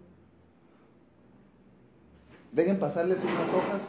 Dejen 2.54 2.80
pasarles 2.80 3.18
unas 3.22 3.50
hojas. 3.54 3.88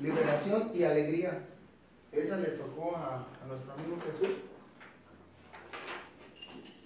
Liberación 0.00 0.70
y 0.72 0.84
alegría. 0.84 1.46
Esa 2.10 2.38
le 2.38 2.46
tocó 2.48 2.96
a, 2.96 3.26
a 3.42 3.46
nuestro 3.46 3.72
amigo 3.72 3.96
Jesús. 4.00 4.36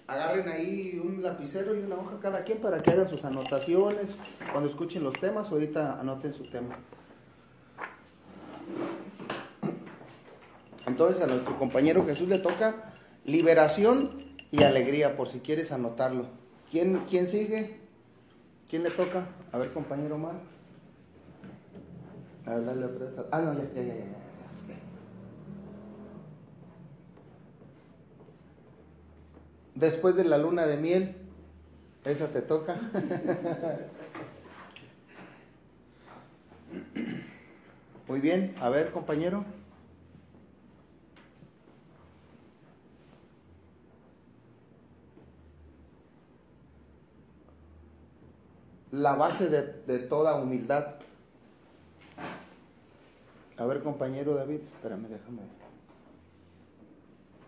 Agarren 0.07 0.49
ahí 0.49 1.01
un 1.01 1.23
lapicero 1.23 1.73
y 1.73 1.79
una 1.79 1.95
hoja 1.95 2.19
cada 2.21 2.43
quien 2.43 2.59
para 2.59 2.81
que 2.81 2.91
hagan 2.91 3.07
sus 3.07 3.23
anotaciones. 3.23 4.15
Cuando 4.51 4.69
escuchen 4.69 5.03
los 5.05 5.13
temas, 5.13 5.51
ahorita 5.51 6.01
anoten 6.01 6.33
su 6.33 6.43
tema. 6.49 6.75
Entonces 10.85 11.21
a 11.23 11.27
nuestro 11.27 11.57
compañero 11.57 12.05
Jesús 12.05 12.27
le 12.29 12.39
toca 12.39 12.75
liberación 13.25 14.11
y 14.51 14.63
alegría, 14.63 15.15
por 15.15 15.27
si 15.27 15.39
quieres 15.39 15.71
anotarlo. 15.71 16.27
¿Quién, 16.71 16.99
quién 17.09 17.27
sigue? 17.27 17.79
¿Quién 18.69 18.83
le 18.83 18.89
toca? 18.89 19.27
A 19.51 19.57
ver, 19.57 19.71
compañero 19.71 20.15
Omar. 20.15 20.35
A 22.45 22.55
ver, 22.55 22.65
dale, 22.65 22.85
aprieta. 22.85 23.25
Ah, 23.31 23.41
no, 23.41 23.53
ya, 23.53 23.63
ya, 23.75 23.83
ya, 23.83 23.95
ya. 23.95 24.05
Después 29.75 30.15
de 30.15 30.23
la 30.23 30.37
luna 30.37 30.65
de 30.65 30.77
miel, 30.77 31.15
esa 32.05 32.29
te 32.29 32.41
toca. 32.41 32.75
Muy 38.07 38.19
bien, 38.19 38.53
a 38.61 38.69
ver, 38.69 38.91
compañero. 38.91 39.43
La 48.93 49.15
base 49.15 49.49
de, 49.49 49.63
de 49.87 49.97
toda 49.97 50.35
humildad. 50.35 50.85
A 53.57 53.65
ver, 53.65 53.81
compañero 53.81 54.35
David, 54.35 54.59
espérame, 54.61 55.07
déjame. 55.07 55.41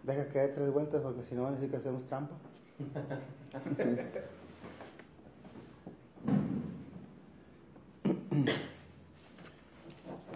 Deja 0.01 0.27
que 0.29 0.39
dé 0.39 0.47
tres 0.47 0.71
vueltas 0.71 1.03
porque 1.03 1.21
si 1.21 1.35
no 1.35 1.43
van 1.43 1.53
a 1.53 1.55
decir 1.55 1.69
que 1.69 1.77
hacemos 1.77 2.05
trampa. 2.05 2.35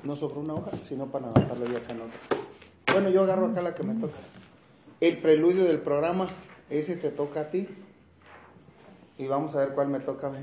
No 0.04 0.16
sobró 0.16 0.42
una 0.42 0.54
hoja, 0.54 0.78
sino 0.78 1.08
para 1.08 1.25
anotarlo 1.28 1.66
ya 1.66 1.80
acá 1.80 1.96
notas. 1.96 2.20
Bueno, 2.94 3.10
yo 3.10 3.24
agarro 3.24 3.48
acá 3.48 3.63
la 3.63 3.74
que 3.74 3.82
me 3.82 3.96
toca. 3.96 4.20
El 5.01 5.18
preludio 5.18 5.63
del 5.63 5.82
programa, 5.82 6.28
ese 6.70 6.98
te 6.98 7.10
toca 7.10 7.42
a 7.42 7.50
ti. 7.50 7.68
Y 9.18 9.25
vamos 9.25 9.56
a 9.56 9.60
ver 9.60 9.74
cuál 9.74 9.89
me 9.89 10.00
toca 10.00 10.28
a 10.28 10.30
mí. 10.30 10.39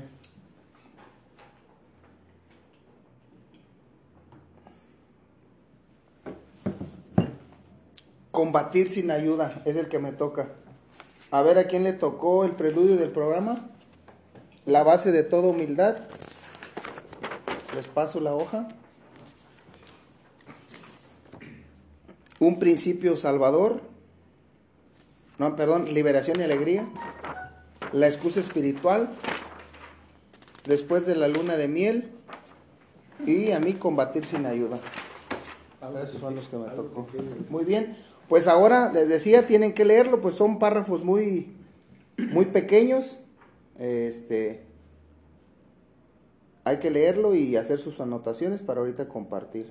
Combatir 8.37 8.87
sin 8.87 9.09
ayuda 9.09 9.51
es 9.65 9.77
el 9.77 9.87
que 9.87 9.97
me 9.97 10.11
toca. 10.11 10.47
A 11.31 11.41
ver 11.41 11.57
a 11.57 11.63
quién 11.63 11.83
le 11.83 11.91
tocó 11.91 12.45
el 12.45 12.51
preludio 12.51 12.95
del 12.95 13.09
programa. 13.09 13.57
La 14.67 14.83
base 14.83 15.11
de 15.11 15.23
toda 15.23 15.47
humildad. 15.47 15.97
Les 17.73 17.87
paso 17.87 18.19
la 18.19 18.35
hoja. 18.35 18.67
Un 22.39 22.59
principio 22.59 23.17
salvador. 23.17 23.81
No, 25.39 25.55
perdón, 25.55 25.91
liberación 25.91 26.39
y 26.39 26.43
alegría. 26.43 26.87
La 27.91 28.05
excusa 28.05 28.39
espiritual. 28.39 29.09
Después 30.65 31.07
de 31.07 31.15
la 31.15 31.27
luna 31.27 31.57
de 31.57 31.67
miel. 31.67 32.11
Y 33.25 33.51
a 33.53 33.59
mí 33.59 33.73
combatir 33.73 34.23
sin 34.23 34.45
ayuda. 34.45 34.77
Esos 36.03 36.19
son 36.19 36.35
los 36.35 36.49
que 36.49 36.57
me 36.57 36.69
tocó. 36.69 37.07
Muy 37.49 37.65
bien. 37.65 37.97
Pues 38.27 38.47
ahora 38.47 38.91
les 38.91 39.07
decía, 39.07 39.47
tienen 39.47 39.73
que 39.73 39.85
leerlo, 39.85 40.21
pues 40.21 40.35
son 40.35 40.59
párrafos 40.59 41.03
muy, 41.03 41.47
muy 42.31 42.45
pequeños. 42.45 43.19
Este, 43.79 44.63
hay 46.65 46.77
que 46.77 46.91
leerlo 46.91 47.35
y 47.35 47.55
hacer 47.55 47.79
sus 47.79 48.01
anotaciones 48.01 48.63
para 48.63 48.81
ahorita 48.81 49.07
compartir. 49.07 49.67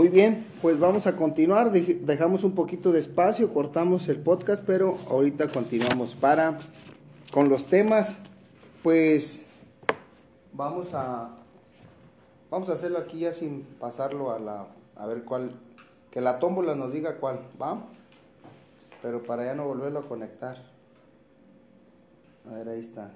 Muy 0.00 0.08
bien, 0.08 0.46
pues 0.62 0.80
vamos 0.80 1.06
a 1.06 1.14
continuar. 1.14 1.70
Dej- 1.72 2.00
Dejamos 2.06 2.42
un 2.42 2.54
poquito 2.54 2.90
de 2.90 3.00
espacio, 3.00 3.52
cortamos 3.52 4.08
el 4.08 4.18
podcast, 4.18 4.64
pero 4.66 4.96
ahorita 5.10 5.48
continuamos 5.48 6.14
para 6.14 6.58
con 7.34 7.50
los 7.50 7.66
temas. 7.66 8.20
Pues 8.82 9.48
vamos 10.54 10.94
a 10.94 11.36
vamos 12.50 12.70
a 12.70 12.72
hacerlo 12.72 12.96
aquí 12.96 13.18
ya 13.18 13.34
sin 13.34 13.60
pasarlo 13.78 14.30
a 14.30 14.38
la 14.38 14.68
a 14.96 15.04
ver 15.04 15.22
cuál 15.24 15.52
que 16.10 16.22
la 16.22 16.38
tómbola 16.38 16.74
nos 16.74 16.94
diga 16.94 17.16
cuál, 17.18 17.38
¿va? 17.60 17.84
Pero 19.02 19.22
para 19.22 19.44
ya 19.44 19.54
no 19.54 19.66
volverlo 19.66 19.98
a 19.98 20.08
conectar. 20.08 20.56
A 22.50 22.54
ver, 22.54 22.70
ahí 22.70 22.80
está. 22.80 23.12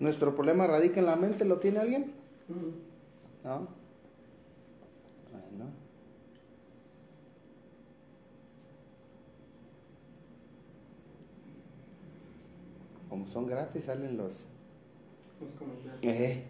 ¿Nuestro 0.00 0.34
problema 0.34 0.66
radica 0.66 1.00
en 1.00 1.06
la 1.06 1.16
mente? 1.16 1.44
¿Lo 1.44 1.58
tiene 1.58 1.80
alguien? 1.80 2.12
¿No? 3.44 3.68
Bueno. 5.32 5.70
Como 13.08 13.26
son 13.26 13.46
gratis, 13.46 13.84
salen 13.84 14.16
los... 14.16 14.46
Eh. 16.02 16.44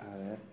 A 0.00 0.16
ver. 0.16 0.51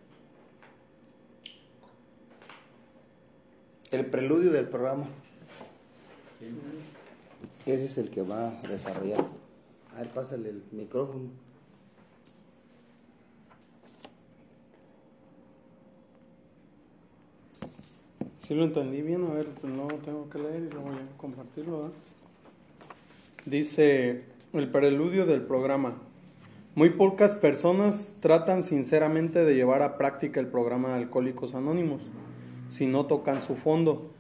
El 3.92 4.06
preludio 4.06 4.52
del 4.52 4.68
programa. 4.68 5.04
Ese 7.66 7.86
es 7.86 7.98
el 7.98 8.12
que 8.12 8.22
va 8.22 8.50
a 8.50 8.68
desarrollar. 8.68 9.26
A 9.96 10.02
ver, 10.02 10.10
pásale 10.10 10.50
el 10.50 10.64
micrófono. 10.72 11.32
Si 18.48 18.54
lo 18.54 18.64
entendí 18.64 19.02
bien, 19.02 19.26
a 19.26 19.34
ver, 19.34 19.48
no 19.64 19.88
tengo 20.06 20.30
que 20.30 20.38
leer 20.38 20.64
y 20.64 20.70
luego 20.70 20.92
ya 20.92 21.08
compartirlo. 21.18 21.78
¿verdad? 21.78 21.94
Dice 23.46 24.24
el 24.54 24.72
preludio 24.72 25.26
del 25.26 25.42
programa. 25.42 25.98
Muy 26.76 26.92
pocas 26.92 27.34
personas 27.34 28.18
tratan 28.20 28.62
sinceramente 28.62 29.44
de 29.44 29.56
llevar 29.56 29.82
a 29.82 29.98
práctica 29.98 30.40
el 30.40 30.48
programa 30.48 30.90
de 30.90 30.96
Alcohólicos 30.96 31.56
Anónimos 31.56 32.12
si 32.70 32.88
no 32.88 33.06
tocan 33.06 33.42
su 33.42 33.56
fondo, 33.56 34.12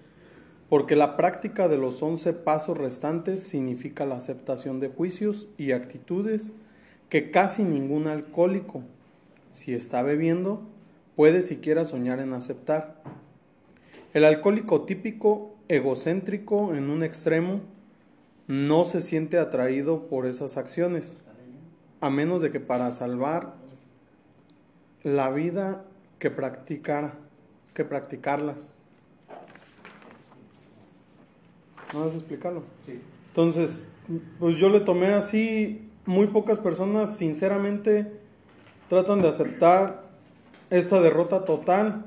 porque 0.70 0.96
la 0.96 1.18
práctica 1.18 1.68
de 1.68 1.78
los 1.78 2.04
11 2.04 2.34
pasos 2.34 2.78
restantes 2.78 3.42
significa 3.42 4.06
la 4.06 4.16
aceptación 4.16 4.80
de 4.80 4.90
juicios 4.90 5.48
y 5.58 5.72
actitudes 5.72 6.56
que 7.10 7.32
casi 7.32 7.64
ningún 7.64 8.08
alcohólico, 8.08 8.84
si 9.52 9.74
está 9.74 10.04
bebiendo, 10.04 10.62
puede 11.16 11.42
siquiera 11.42 11.86
soñar 11.86 12.20
en 12.20 12.34
aceptar. 12.34 13.02
El 14.14 14.26
alcohólico 14.26 14.84
típico, 14.84 15.56
egocéntrico 15.68 16.76
en 16.76 16.90
un 16.90 17.04
extremo, 17.04 17.62
no 18.48 18.84
se 18.84 19.02
siente 19.02 19.38
atraído 19.38 20.08
por 20.08 20.26
esas 20.26 20.58
acciones, 20.58 21.18
a 22.02 22.10
menos 22.10 22.42
de 22.42 22.52
que 22.52 22.60
para 22.60 22.92
salvar 22.92 23.56
la 25.04 25.30
vida 25.30 25.86
que 26.20 26.30
practicara, 26.30 27.18
que 27.80 27.86
practicarlas. 27.86 28.72
¿No 31.94 32.04
vas 32.04 32.12
a 32.12 32.18
explicarlo? 32.18 32.63
Sí. 32.82 33.00
Entonces, 33.30 33.88
pues 34.38 34.58
yo 34.58 34.68
le 34.68 34.82
tomé 34.82 35.13
así, 35.13 35.89
muy 36.06 36.28
pocas 36.28 36.60
personas 36.60 37.15
sinceramente 37.15 38.20
tratan 38.89 39.22
de 39.22 39.30
aceptar 39.30 40.04
esta 40.70 41.00
derrota 41.00 41.46
total 41.46 42.06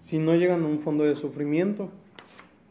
si 0.00 0.18
no 0.18 0.34
llegan 0.34 0.64
a 0.64 0.66
un 0.66 0.80
fondo 0.80 1.04
de 1.04 1.14
sufrimiento. 1.14 1.88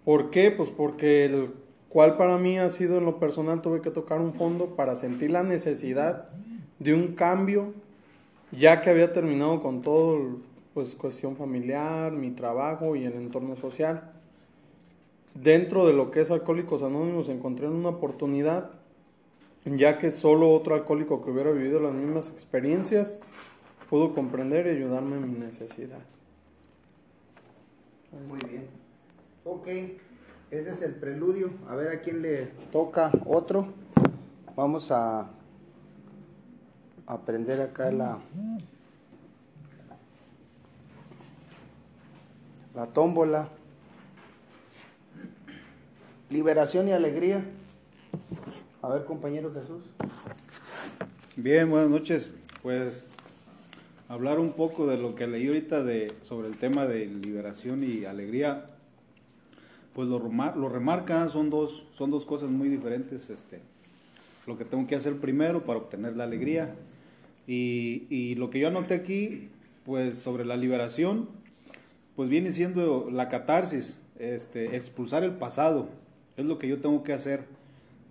¿Por 0.04 0.30
qué? 0.30 0.52
Pues 0.52 0.70
porque 0.72 1.24
el 1.24 1.54
cual 1.88 2.18
para 2.18 2.38
mí 2.38 2.60
ha 2.60 2.70
sido 2.70 2.98
en 2.98 3.06
lo 3.06 3.18
personal, 3.18 3.62
tuve 3.62 3.80
que 3.80 3.92
tocar 3.92 4.20
un 4.20 4.34
fondo 4.34 4.76
para 4.76 4.96
sentir 4.96 5.32
la 5.32 5.44
necesidad 5.44 6.28
de 6.80 6.94
un 6.94 7.16
cambio, 7.16 7.74
ya 8.52 8.82
que 8.82 8.90
había 8.90 9.08
terminado 9.08 9.62
con 9.62 9.82
todo, 9.82 10.42
pues 10.76 10.94
cuestión 10.96 11.38
familiar, 11.38 12.12
mi 12.12 12.32
trabajo 12.32 12.98
y 12.98 13.06
el 13.06 13.14
entorno 13.14 13.56
social. 13.56 14.12
Dentro 15.34 15.88
de 15.88 15.94
lo 15.94 16.12
que 16.12 16.20
es 16.20 16.32
Alcohólicos 16.32 16.84
Anónimos 16.84 17.30
encontré 17.30 17.70
una 17.70 17.90
oportunidad, 17.90 18.72
ya 19.64 19.98
que 19.98 20.12
solo 20.12 20.52
otro 20.52 20.76
alcohólico 20.76 21.24
que 21.24 21.32
hubiera 21.32 21.52
vivido 21.52 21.80
las 21.80 21.94
mismas 21.94 22.30
experiencias 22.30 23.22
pudo 23.90 24.14
comprender 24.14 24.68
y 24.68 24.72
ayudarme 24.72 25.16
en 25.16 25.32
mi 25.32 25.40
necesidad. 25.40 26.02
Muy 28.28 28.42
bien. 28.42 28.68
Ok, 29.46 29.68
ese 30.52 30.72
es 30.72 30.82
el 30.82 30.96
preludio. 30.96 31.52
A 31.70 31.76
ver 31.76 31.88
a 31.88 32.02
quién 32.02 32.22
le 32.22 32.48
toca 32.74 33.12
otro. 33.26 33.70
Vamos 34.58 34.92
a 34.92 35.32
aprender 37.08 37.62
acá 37.62 37.92
la 37.92 38.20
la 42.76 42.88
tómbola. 42.88 43.50
Liberación 46.30 46.90
y 46.90 46.92
alegría. 46.92 47.44
A 48.82 48.90
ver, 48.90 49.06
compañero 49.06 49.54
Jesús. 49.54 49.84
Bien, 51.38 51.70
buenas 51.70 51.90
noches. 51.90 52.34
Pues 52.62 53.06
hablar 54.10 54.40
un 54.40 54.54
poco 54.54 54.88
de 54.88 54.98
lo 54.98 55.16
que 55.16 55.28
leí 55.28 55.48
ahorita 55.48 55.84
de, 55.84 56.14
sobre 56.24 56.50
el 56.50 56.58
tema 56.58 56.86
de 56.86 57.06
liberación 57.06 57.84
y 57.84 58.06
alegría. 58.06 58.66
Pues 59.94 60.10
lo, 60.10 60.20
lo 60.20 60.70
remarca, 60.70 61.30
son 61.30 61.50
dos, 61.50 61.86
son 61.94 62.12
dos 62.12 62.26
cosas 62.26 62.50
muy 62.50 62.68
diferentes. 62.68 63.30
Este, 63.30 63.62
lo 64.48 64.58
que 64.58 64.66
tengo 64.66 64.86
que 64.86 64.96
hacer 64.96 65.18
primero 65.22 65.64
para 65.64 65.80
obtener 65.80 66.18
la 66.18 66.26
alegría. 66.26 66.76
Y, 67.48 68.08
y 68.10 68.36
lo 68.36 68.50
que 68.50 68.60
yo 68.60 68.68
anoté 68.68 68.96
aquí, 68.96 69.50
pues 69.86 70.18
sobre 70.18 70.44
la 70.44 70.58
liberación, 70.58 71.30
pues 72.16 72.30
viene 72.30 72.52
siendo 72.52 73.10
la 73.12 73.28
catarsis, 73.28 74.00
este, 74.20 74.76
expulsar 74.76 75.24
el 75.24 75.34
pasado. 75.34 75.90
Es 76.38 76.46
lo 76.46 76.58
que 76.58 76.68
yo 76.68 76.80
tengo 76.80 77.04
que 77.04 77.14
hacer. 77.14 77.44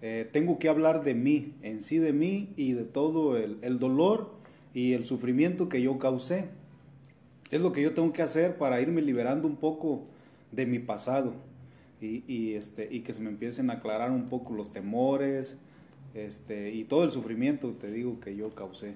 Eh, 0.02 0.28
tengo 0.30 0.58
que 0.58 0.68
hablar 0.68 1.02
de 1.02 1.14
mí, 1.14 1.54
en 1.62 1.80
sí 1.80 1.98
de 1.98 2.12
mí 2.12 2.52
y 2.56 2.72
de 2.72 2.84
todo 2.84 3.38
el, 3.38 3.58
el 3.62 3.78
dolor 3.78 4.30
y 4.74 4.92
el 4.92 5.04
sufrimiento 5.04 5.68
que 5.68 5.80
yo 5.80 5.98
causé. 5.98 6.48
Es 7.50 7.60
lo 7.60 7.72
que 7.72 7.82
yo 7.82 7.94
tengo 7.94 8.12
que 8.12 8.22
hacer 8.22 8.58
para 8.58 8.80
irme 8.80 9.00
liberando 9.00 9.48
un 9.48 9.56
poco 9.56 10.02
de 10.52 10.66
mi 10.66 10.78
pasado 10.78 11.34
y, 12.00 12.24
y, 12.26 12.54
este, 12.54 12.88
y 12.90 13.00
que 13.00 13.12
se 13.12 13.22
me 13.22 13.30
empiecen 13.30 13.70
a 13.70 13.74
aclarar 13.74 14.10
un 14.10 14.26
poco 14.26 14.52
los 14.54 14.72
temores 14.72 15.56
este, 16.14 16.72
y 16.72 16.84
todo 16.84 17.04
el 17.04 17.10
sufrimiento, 17.10 17.72
te 17.72 17.90
digo, 17.90 18.20
que 18.20 18.36
yo 18.36 18.54
causé. 18.54 18.94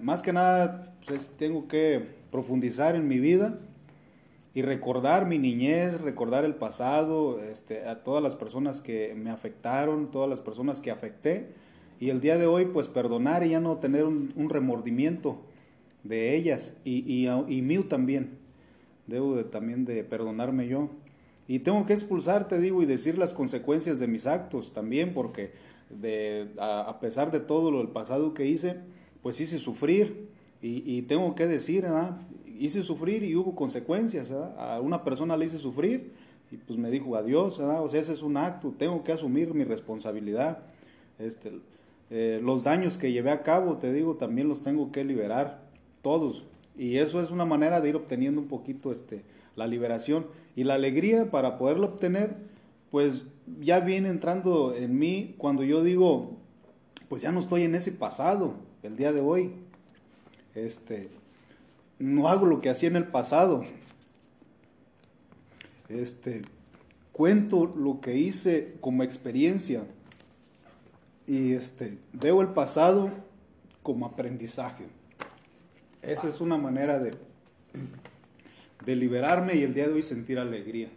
Más 0.00 0.22
que 0.22 0.32
nada, 0.32 0.94
pues, 1.06 1.30
tengo 1.36 1.66
que 1.66 2.04
profundizar 2.30 2.94
en 2.94 3.08
mi 3.08 3.18
vida 3.18 3.58
y 4.54 4.62
recordar 4.62 5.26
mi 5.26 5.38
niñez, 5.38 6.00
recordar 6.02 6.44
el 6.44 6.54
pasado, 6.54 7.40
este, 7.42 7.86
a 7.86 8.02
todas 8.02 8.22
las 8.22 8.34
personas 8.34 8.80
que 8.80 9.14
me 9.14 9.30
afectaron, 9.30 10.10
todas 10.10 10.28
las 10.28 10.40
personas 10.40 10.80
que 10.80 10.90
afecté, 10.90 11.48
y 11.98 12.10
el 12.10 12.20
día 12.20 12.36
de 12.36 12.46
hoy 12.46 12.66
pues 12.66 12.88
perdonar 12.88 13.44
y 13.46 13.50
ya 13.50 13.60
no 13.60 13.76
tener 13.78 14.04
un, 14.04 14.50
remordimiento 14.50 15.40
de 16.02 16.34
ellas 16.34 16.76
y, 16.84 17.04
y, 17.06 17.28
y 17.28 17.62
mío 17.62 17.86
también, 17.88 18.38
debo 19.06 19.36
de, 19.36 19.44
también 19.44 19.84
de 19.84 20.04
perdonarme 20.04 20.68
yo. 20.68 20.90
Y 21.48 21.60
tengo 21.60 21.86
que 21.86 21.92
expulsar, 21.92 22.48
te 22.48 22.58
digo, 22.60 22.82
y 22.82 22.86
decir 22.86 23.18
las 23.18 23.32
consecuencias 23.32 23.98
de 24.00 24.06
mis 24.06 24.26
actos 24.26 24.72
también, 24.72 25.14
porque 25.14 25.52
de, 25.90 26.48
a, 26.58 26.98
pesar 27.00 27.30
de 27.30 27.40
todo 27.40 27.70
lo 27.70 27.78
del 27.78 27.88
pasado 27.88 28.34
que 28.34 28.46
hice, 28.46 28.76
pues 29.22 29.40
hice 29.40 29.58
sufrir, 29.58 30.28
y, 30.60 30.82
y 30.86 31.02
tengo 31.02 31.34
que 31.34 31.46
decir, 31.46 31.82
¿verdad? 31.82 32.16
Hice 32.58 32.82
sufrir 32.82 33.22
y 33.22 33.36
hubo 33.36 33.54
consecuencias. 33.54 34.32
A 34.32 34.80
una 34.80 35.04
persona 35.04 35.36
le 35.36 35.46
hice 35.46 35.58
sufrir 35.58 36.12
y 36.50 36.56
pues 36.56 36.78
me 36.78 36.90
dijo 36.90 37.16
adiós. 37.16 37.58
O 37.60 37.88
sea, 37.88 38.00
ese 38.00 38.12
es 38.12 38.22
un 38.22 38.36
acto, 38.36 38.74
tengo 38.76 39.02
que 39.02 39.12
asumir 39.12 39.54
mi 39.54 39.64
responsabilidad. 39.64 40.58
Este, 41.18 41.52
eh, 42.10 42.40
los 42.42 42.64
daños 42.64 42.98
que 42.98 43.12
llevé 43.12 43.30
a 43.30 43.42
cabo, 43.42 43.78
te 43.78 43.92
digo, 43.92 44.16
también 44.16 44.48
los 44.48 44.62
tengo 44.62 44.92
que 44.92 45.04
liberar, 45.04 45.62
todos. 46.02 46.46
Y 46.76 46.98
eso 46.98 47.20
es 47.20 47.30
una 47.30 47.44
manera 47.44 47.80
de 47.80 47.88
ir 47.88 47.96
obteniendo 47.96 48.40
un 48.40 48.48
poquito 48.48 48.92
este, 48.92 49.22
la 49.56 49.66
liberación. 49.66 50.26
Y 50.54 50.64
la 50.64 50.74
alegría 50.74 51.30
para 51.30 51.56
poderlo 51.56 51.86
obtener, 51.86 52.36
pues 52.90 53.24
ya 53.60 53.80
viene 53.80 54.10
entrando 54.10 54.74
en 54.74 54.98
mí 54.98 55.34
cuando 55.38 55.62
yo 55.62 55.82
digo, 55.82 56.36
pues 57.08 57.22
ya 57.22 57.32
no 57.32 57.40
estoy 57.40 57.62
en 57.62 57.74
ese 57.74 57.92
pasado, 57.92 58.54
el 58.82 58.96
día 58.96 59.12
de 59.12 59.20
hoy. 59.20 59.52
Este, 60.54 61.08
no 62.02 62.28
hago 62.28 62.46
lo 62.46 62.60
que 62.60 62.68
hacía 62.68 62.88
en 62.88 62.96
el 62.96 63.06
pasado. 63.06 63.62
Este, 65.88 66.42
cuento 67.12 67.66
lo 67.76 68.00
que 68.00 68.16
hice 68.16 68.74
como 68.80 69.04
experiencia 69.04 69.84
y 71.28 71.52
este, 71.52 71.98
veo 72.12 72.42
el 72.42 72.48
pasado 72.48 73.10
como 73.84 74.06
aprendizaje. 74.06 74.84
Esa 76.02 76.26
es 76.26 76.40
una 76.40 76.56
manera 76.56 76.98
de, 76.98 77.12
de 78.84 78.96
liberarme 78.96 79.54
y 79.54 79.62
el 79.62 79.72
día 79.72 79.86
de 79.86 79.94
hoy 79.94 80.02
sentir 80.02 80.40
alegría. 80.40 80.88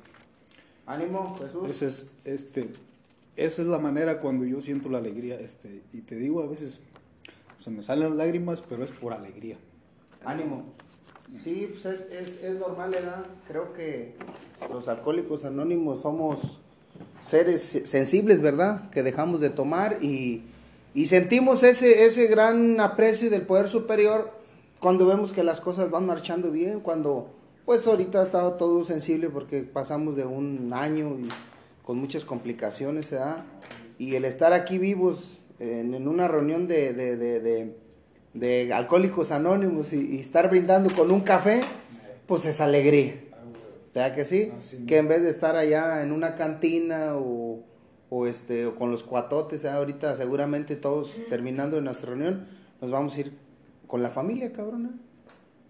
Ánimo, 0.87 1.37
Jesús. 1.37 1.69
Esa 1.69 1.85
es, 1.85 2.11
este, 2.25 2.69
esa 3.35 3.61
es 3.61 3.67
la 3.67 3.77
manera 3.77 4.19
cuando 4.19 4.43
yo 4.43 4.59
siento 4.59 4.89
la 4.89 4.97
alegría. 4.97 5.39
Este, 5.39 5.83
y 5.93 6.01
te 6.01 6.15
digo, 6.15 6.41
a 6.41 6.47
veces 6.47 6.81
se 7.59 7.69
me 7.69 7.83
salen 7.83 8.17
lágrimas, 8.17 8.63
pero 8.63 8.83
es 8.83 8.91
por 8.91 9.13
alegría. 9.13 9.57
Ánimo. 10.23 10.65
Sí, 11.33 11.69
pues 11.71 11.85
es, 11.85 12.11
es, 12.11 12.43
es 12.43 12.59
normal, 12.59 12.91
¿verdad? 12.91 13.25
Creo 13.47 13.73
que 13.73 14.15
los 14.71 14.87
alcohólicos 14.87 15.43
anónimos 15.43 16.01
somos 16.01 16.59
seres 17.23 17.61
sensibles, 17.61 18.41
¿verdad? 18.41 18.89
Que 18.91 19.03
dejamos 19.03 19.41
de 19.41 19.49
tomar 19.49 19.97
y, 20.01 20.43
y 20.93 21.07
sentimos 21.07 21.63
ese, 21.63 22.05
ese 22.05 22.27
gran 22.27 22.79
aprecio 22.79 23.29
del 23.29 23.41
poder 23.41 23.67
superior 23.67 24.31
cuando 24.79 25.07
vemos 25.07 25.33
que 25.33 25.43
las 25.43 25.61
cosas 25.61 25.89
van 25.89 26.05
marchando 26.05 26.51
bien, 26.51 26.79
cuando 26.79 27.31
pues 27.65 27.87
ahorita 27.87 28.21
ha 28.21 28.23
estado 28.23 28.53
todo 28.53 28.85
sensible 28.85 29.29
porque 29.29 29.63
pasamos 29.63 30.15
de 30.15 30.25
un 30.25 30.71
año 30.73 31.17
y 31.19 31.27
con 31.83 31.97
muchas 31.97 32.23
complicaciones, 32.23 33.09
¿verdad? 33.11 33.43
Y 33.97 34.15
el 34.15 34.25
estar 34.25 34.53
aquí 34.53 34.77
vivos 34.77 35.37
en, 35.59 35.95
en 35.95 36.07
una 36.07 36.27
reunión 36.27 36.67
de, 36.67 36.93
de, 36.93 37.17
de, 37.17 37.39
de, 37.39 37.77
de 38.35 38.71
alcohólicos 38.73 39.31
anónimos 39.31 39.93
y, 39.93 40.15
y 40.15 40.19
estar 40.19 40.49
brindando 40.49 40.93
con 40.93 41.09
un 41.09 41.21
café, 41.21 41.61
pues 42.27 42.45
es 42.45 42.61
alegría. 42.61 43.15
¿Verdad 43.93 44.13
que 44.13 44.25
sí? 44.25 44.51
Que 44.87 44.97
en 44.97 45.07
vez 45.07 45.23
de 45.23 45.29
estar 45.29 45.55
allá 45.55 46.01
en 46.01 46.11
una 46.11 46.35
cantina 46.35 47.15
o, 47.15 47.63
o 48.09 48.27
este, 48.27 48.65
o 48.65 48.75
con 48.75 48.91
los 48.91 49.03
cuatotes, 49.03 49.63
¿eh? 49.63 49.69
ahorita 49.69 50.15
seguramente 50.17 50.75
todos 50.75 51.15
terminando 51.29 51.79
nuestra 51.79 52.09
reunión, 52.09 52.45
nos 52.81 52.91
vamos 52.91 53.15
a 53.15 53.21
ir 53.21 53.31
con 53.87 54.03
la 54.03 54.09
familia, 54.09 54.51
cabrona. 54.51 54.91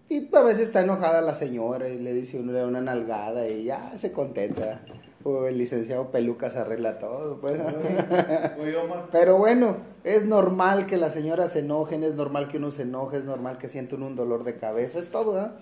Y 0.08 0.28
a 0.34 0.42
veces 0.42 0.64
está 0.64 0.80
enojada 0.80 1.22
la 1.22 1.36
señora 1.36 1.88
y 1.88 1.98
le 2.00 2.12
dice 2.14 2.40
una, 2.40 2.66
una 2.66 2.80
nalgada 2.80 3.48
y 3.48 3.64
ya 3.64 3.96
se 3.96 4.10
contenta. 4.10 4.80
O 5.28 5.48
el 5.48 5.58
licenciado 5.58 6.12
Pelucas 6.12 6.54
arregla 6.54 7.00
todo, 7.00 7.40
pues. 7.40 7.58
Pero 9.10 9.38
bueno, 9.38 9.76
es 10.04 10.24
normal 10.24 10.86
que 10.86 10.96
las 10.96 11.14
señoras 11.14 11.50
se 11.50 11.58
enojen, 11.58 12.04
es 12.04 12.14
normal 12.14 12.46
que 12.46 12.58
uno 12.58 12.70
se 12.70 12.82
enoje, 12.82 13.16
es 13.16 13.24
normal 13.24 13.58
que 13.58 13.68
sienta 13.68 13.96
uno 13.96 14.06
un 14.06 14.14
dolor 14.14 14.44
de 14.44 14.56
cabeza, 14.56 15.00
es 15.00 15.10
todo, 15.10 15.32
¿verdad? 15.32 15.54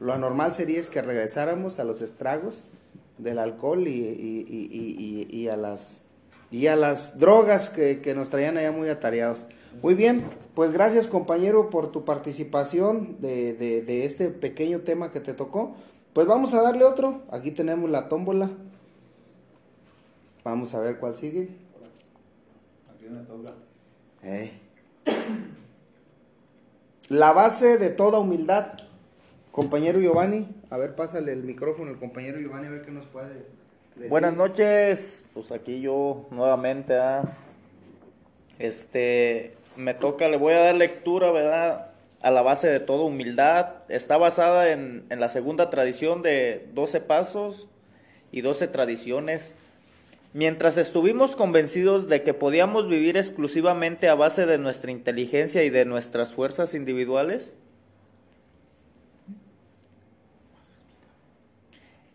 Lo 0.00 0.14
anormal 0.14 0.54
sería 0.54 0.80
es 0.80 0.88
que 0.88 1.02
regresáramos 1.02 1.78
a 1.78 1.84
los 1.84 2.00
estragos 2.00 2.62
del 3.18 3.38
alcohol 3.38 3.86
y, 3.86 3.90
y, 3.90 4.46
y, 4.48 5.28
y, 5.30 5.48
a 5.48 5.58
las 5.58 6.04
y 6.50 6.68
a 6.68 6.76
las 6.76 7.18
drogas 7.18 7.68
que, 7.68 8.00
que, 8.00 8.14
nos 8.14 8.30
traían 8.30 8.56
allá 8.56 8.72
muy 8.72 8.88
atareados. 8.88 9.44
Muy 9.82 9.92
bien, 9.92 10.24
pues 10.54 10.72
gracias 10.72 11.06
compañero 11.06 11.68
por 11.68 11.92
tu 11.92 12.06
participación 12.06 13.20
de, 13.20 13.52
de, 13.52 13.82
de, 13.82 14.06
este 14.06 14.30
pequeño 14.30 14.80
tema 14.80 15.10
que 15.10 15.20
te 15.20 15.34
tocó. 15.34 15.74
Pues 16.14 16.26
vamos 16.26 16.54
a 16.54 16.62
darle 16.62 16.84
otro. 16.84 17.20
Aquí 17.30 17.50
tenemos 17.50 17.90
la 17.90 18.08
tómbola. 18.08 18.50
Vamos 20.44 20.74
a 20.74 20.80
ver 20.80 20.98
cuál 20.98 21.14
sigue. 21.14 21.48
Eh. 24.22 24.52
La 27.08 27.32
base 27.32 27.78
de 27.78 27.90
toda 27.90 28.18
humildad. 28.18 28.78
Compañero 29.52 30.00
Giovanni, 30.00 30.48
a 30.70 30.78
ver, 30.78 30.94
pásale 30.94 31.32
el 31.32 31.42
micrófono 31.42 31.90
al 31.90 31.98
compañero 31.98 32.40
Giovanni 32.40 32.68
a 32.68 32.70
ver 32.70 32.86
qué 32.86 32.90
nos 32.90 33.04
puede 33.04 33.34
decir. 33.34 34.08
Buenas 34.08 34.34
noches, 34.34 35.26
pues 35.34 35.52
aquí 35.52 35.82
yo 35.82 36.26
nuevamente, 36.30 36.96
¿ah? 36.96 37.22
este, 38.58 39.52
me 39.76 39.92
toca, 39.92 40.28
le 40.28 40.38
voy 40.38 40.54
a 40.54 40.60
dar 40.60 40.74
lectura, 40.74 41.30
¿verdad? 41.30 41.92
A 42.22 42.30
la 42.30 42.40
base 42.40 42.68
de 42.68 42.80
toda 42.80 43.04
humildad. 43.04 43.82
Está 43.90 44.16
basada 44.16 44.72
en, 44.72 45.04
en 45.10 45.20
la 45.20 45.28
segunda 45.28 45.68
tradición 45.68 46.22
de 46.22 46.70
12 46.72 47.02
pasos 47.02 47.68
y 48.30 48.40
12 48.40 48.68
tradiciones. 48.68 49.56
Mientras 50.34 50.78
estuvimos 50.78 51.36
convencidos 51.36 52.08
de 52.08 52.22
que 52.22 52.32
podíamos 52.32 52.88
vivir 52.88 53.16
exclusivamente 53.16 54.08
a 54.08 54.14
base 54.14 54.46
de 54.46 54.58
nuestra 54.58 54.90
inteligencia 54.90 55.62
y 55.62 55.70
de 55.70 55.84
nuestras 55.84 56.32
fuerzas 56.32 56.74
individuales, 56.74 57.54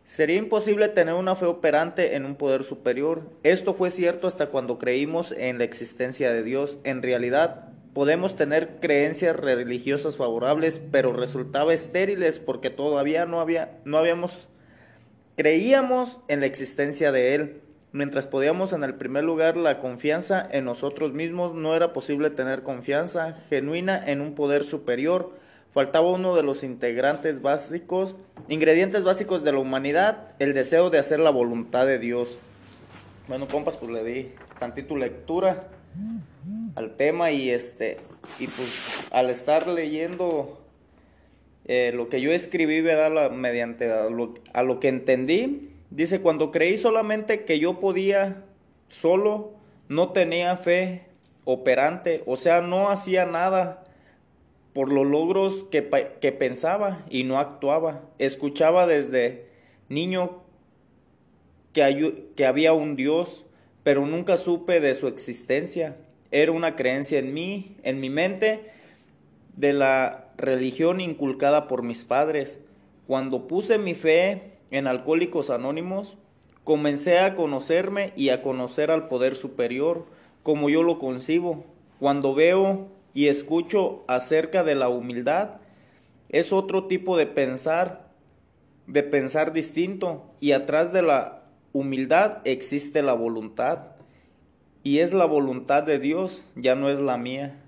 Sería 0.08 0.38
imposible 0.38 0.88
tener 0.88 1.16
una 1.16 1.36
fe 1.36 1.46
operante 1.46 2.16
en 2.16 2.24
un 2.24 2.38
poder 2.38 2.64
superior. 2.64 3.30
Esto 3.44 3.74
fue 3.74 3.92
cierto 3.92 4.26
hasta 4.26 4.48
cuando 4.48 4.80
creímos 4.80 5.34
en 5.34 5.58
la 5.58 5.66
existencia 5.66 6.32
de 6.32 6.44
Dios. 6.44 6.80
En 6.86 7.04
realidad, 7.04 7.74
podemos 7.94 8.38
tener 8.38 8.80
creencias 8.80 9.36
religiosas 9.36 10.16
favorables, 10.16 10.80
pero 10.94 11.12
resultaba 11.12 11.74
estériles 11.74 12.40
porque 12.40 12.70
todavía 12.70 13.26
no 13.26 13.42
había 13.42 13.80
no 13.84 13.98
habíamos 13.98 14.48
creíamos 15.36 16.22
en 16.30 16.40
la 16.40 16.46
existencia 16.46 17.12
de 17.12 17.36
él. 17.36 17.62
Mientras 17.98 18.28
podíamos 18.28 18.74
en 18.74 18.84
el 18.84 18.94
primer 18.94 19.24
lugar 19.24 19.58
la 19.58 19.80
confianza 19.80 20.48
en 20.52 20.66
nosotros 20.66 21.14
mismos, 21.14 21.56
no 21.56 21.76
era 21.76 21.94
posible 21.94 22.30
tener 22.30 22.62
confianza 22.62 23.36
genuina 23.50 24.00
en 24.06 24.22
un 24.22 24.36
poder 24.36 24.64
superior 24.64 25.32
faltaba 25.78 26.10
uno 26.10 26.36
de 26.36 26.42
los 26.42 26.64
integrantes 26.64 27.44
básicos, 27.44 28.16
ingredientes 28.50 29.04
básicos 29.04 29.44
de 29.44 29.52
la 29.52 29.60
humanidad, 29.60 30.32
el 30.40 30.56
deseo 30.56 30.90
de 30.90 30.98
hacer 30.98 31.20
la 31.20 31.30
voluntad 31.30 31.86
de 31.86 32.00
Dios. 32.00 32.40
Bueno, 33.28 33.48
compas, 33.48 33.78
pues 33.78 33.92
le 33.92 34.04
di 34.04 34.32
tantito 34.58 34.96
lectura 34.96 35.68
al 36.74 36.96
tema 36.96 37.30
y 37.30 37.52
este 37.52 37.98
y 38.40 38.48
pues 38.48 39.10
al 39.12 39.30
estar 39.30 39.68
leyendo 39.68 40.60
eh, 41.66 41.92
lo 41.94 42.10
que 42.10 42.22
yo 42.22 42.32
escribí, 42.32 42.82
¿verdad? 42.82 43.30
mediante 43.30 43.92
a 43.92 44.10
lo, 44.10 44.34
a 44.54 44.64
lo 44.64 44.80
que 44.80 44.88
entendí, 44.88 45.77
dice, 45.90 46.22
cuando 46.22 46.52
creí 46.52 46.78
solamente 46.78 47.46
que 47.46 47.60
yo 47.60 47.80
podía 47.80 48.44
solo, 48.88 49.54
no 49.90 50.12
tenía 50.12 50.58
fe 50.58 51.06
operante, 51.46 52.24
o 52.26 52.36
sea, 52.36 52.62
no 52.62 52.90
hacía 52.90 53.26
nada 53.26 53.84
por 54.74 54.92
los 54.92 55.08
logros 55.08 55.64
que, 55.72 55.90
que 56.22 56.32
pensaba 56.32 57.04
y 57.10 57.24
no 57.24 57.40
actuaba. 57.40 58.04
Escuchaba 58.20 58.86
desde 58.86 59.48
niño 59.90 60.44
que, 61.74 62.28
que 62.36 62.46
había 62.46 62.74
un 62.74 62.96
Dios, 62.96 63.46
pero 63.84 64.06
nunca 64.06 64.38
supe 64.38 64.80
de 64.80 64.94
su 64.94 65.08
existencia. 65.08 65.98
Era 66.32 66.52
una 66.52 66.76
creencia 66.76 67.20
en 67.20 67.34
mí, 67.34 67.78
en 67.84 68.02
mi 68.02 68.10
mente, 68.10 68.66
de 69.56 69.74
la 69.74 70.30
religión 70.38 71.00
inculcada 71.00 71.68
por 71.68 71.82
mis 71.82 72.06
padres. 72.06 72.62
Cuando 73.08 73.48
puse 73.48 73.78
mi 73.78 73.96
fe 73.96 74.57
en 74.72 74.88
Alcohólicos 74.88 75.50
Anónimos, 75.50 76.18
comencé 76.64 77.20
a 77.20 77.36
conocerme 77.36 78.12
y 78.16 78.30
a 78.30 78.42
conocer 78.42 78.92
al 78.92 79.08
poder 79.08 79.36
superior 79.36 80.06
como 80.44 80.70
yo 80.70 80.84
lo 80.84 81.00
concibo. 81.00 81.64
Cuando 82.00 82.36
veo 82.36 82.88
y 83.14 83.28
escucho 83.28 84.04
acerca 84.08 84.64
de 84.64 84.76
la 84.76 84.90
humildad, 84.90 85.56
es 86.30 86.52
otro 86.54 86.88
tipo 86.88 87.18
de 87.18 87.26
pensar, 87.26 88.08
de 88.86 89.04
pensar 89.04 89.54
distinto, 89.54 90.24
y 90.40 90.52
atrás 90.52 90.94
de 90.94 91.02
la 91.02 91.44
humildad 91.74 92.40
existe 92.44 93.02
la 93.02 93.14
voluntad, 93.14 93.92
y 94.84 95.00
es 95.00 95.14
la 95.14 95.26
voluntad 95.26 95.84
de 95.84 96.00
Dios, 96.00 96.44
ya 96.56 96.76
no 96.76 96.90
es 96.90 97.00
la 97.00 97.18
mía. 97.18 97.60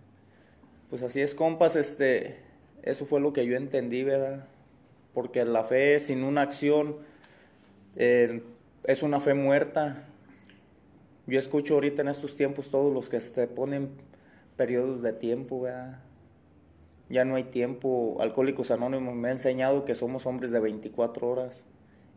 Pues 0.90 1.04
así 1.04 1.22
es, 1.22 1.34
compas, 1.34 1.76
este, 1.76 2.40
eso 2.84 3.06
fue 3.06 3.20
lo 3.20 3.34
que 3.34 3.46
yo 3.46 3.56
entendí, 3.56 4.04
¿verdad? 4.04 4.46
Porque 5.20 5.44
la 5.44 5.66
fe 5.66 6.00
sin 6.00 6.24
una 6.24 6.44
acción 6.44 6.96
eh, 7.98 8.42
es 8.86 9.04
una 9.04 9.20
fe 9.20 9.34
muerta. 9.34 10.08
Yo 11.28 11.38
escucho 11.38 11.74
ahorita 11.74 12.04
en 12.04 12.08
estos 12.08 12.38
tiempos 12.38 12.70
todos 12.70 12.94
los 12.94 13.10
que 13.10 13.20
se 13.20 13.46
ponen 13.46 13.90
periodos 14.56 15.02
de 15.02 15.12
tiempo, 15.12 15.60
¿verdad? 15.60 16.00
Ya 17.10 17.26
no 17.26 17.36
hay 17.36 17.44
tiempo. 17.44 18.16
Alcohólicos 18.22 18.72
Anónimos 18.72 19.14
me 19.14 19.28
ha 19.28 19.32
enseñado 19.32 19.84
que 19.84 19.94
somos 19.94 20.26
hombres 20.26 20.52
de 20.52 20.62
24 20.62 21.30
horas. 21.30 21.66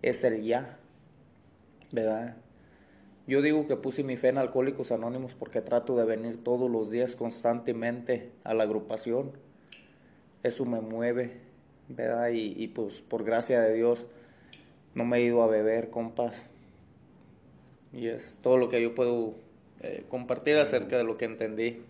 Es 0.02 0.22
el 0.22 0.44
ya, 0.44 0.78
¿verdad? 1.90 2.36
Yo 3.26 3.42
digo 3.42 3.66
que 3.66 3.74
puse 3.74 4.04
mi 4.04 4.16
fe 4.16 4.28
en 4.28 4.38
Alcohólicos 4.38 4.92
Anónimos 4.92 5.34
porque 5.34 5.60
trato 5.60 5.96
de 5.96 6.04
venir 6.04 6.44
todos 6.44 6.70
los 6.70 6.92
días 6.92 7.16
constantemente 7.16 8.30
a 8.44 8.54
la 8.54 8.62
agrupación. 8.62 9.32
Eso 10.44 10.64
me 10.66 10.80
mueve, 10.80 11.50
Y, 12.32 12.54
y 12.56 12.68
pues 12.68 13.00
por 13.00 13.24
gracia 13.24 13.60
de 13.60 13.74
Dios 13.74 14.06
no 14.94 15.04
me 15.04 15.18
he 15.18 15.22
ido 15.22 15.42
a 15.42 15.46
beber, 15.46 15.90
compas. 15.90 16.46
Y 17.92 18.08
es 18.08 18.38
todo 18.42 18.56
lo 18.56 18.68
que 18.68 18.82
yo 18.82 18.94
puedo 18.94 19.34
eh, 19.80 20.04
compartir 20.08 20.56
acerca 20.56 20.96
de 20.96 21.04
lo 21.04 21.16
que 21.16 21.26
entendí. 21.26 21.82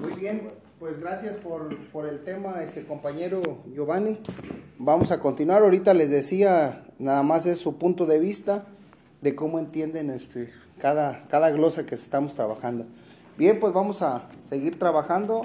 Muy 0.00 0.12
bien, 0.20 0.48
pues 0.78 1.00
gracias 1.00 1.36
por, 1.36 1.74
por, 1.92 2.06
el 2.06 2.24
tema, 2.24 2.62
este 2.62 2.84
compañero 2.84 3.40
Giovanni. 3.72 4.18
Vamos 4.78 5.12
a 5.12 5.20
continuar. 5.20 5.62
Ahorita 5.62 5.94
les 5.94 6.10
decía, 6.10 6.84
nada 6.98 7.22
más 7.22 7.46
es 7.46 7.58
su 7.58 7.78
punto 7.78 8.06
de 8.06 8.18
vista. 8.18 8.66
de 9.22 9.34
cómo 9.34 9.58
entienden 9.58 10.10
este, 10.10 10.52
cada, 10.78 11.26
cada 11.28 11.50
glosa 11.50 11.86
que 11.86 11.94
estamos 11.94 12.34
trabajando. 12.34 12.86
Bien, 13.38 13.58
pues 13.58 13.72
vamos 13.72 14.02
a 14.02 14.28
seguir 14.40 14.78
trabajando 14.78 15.42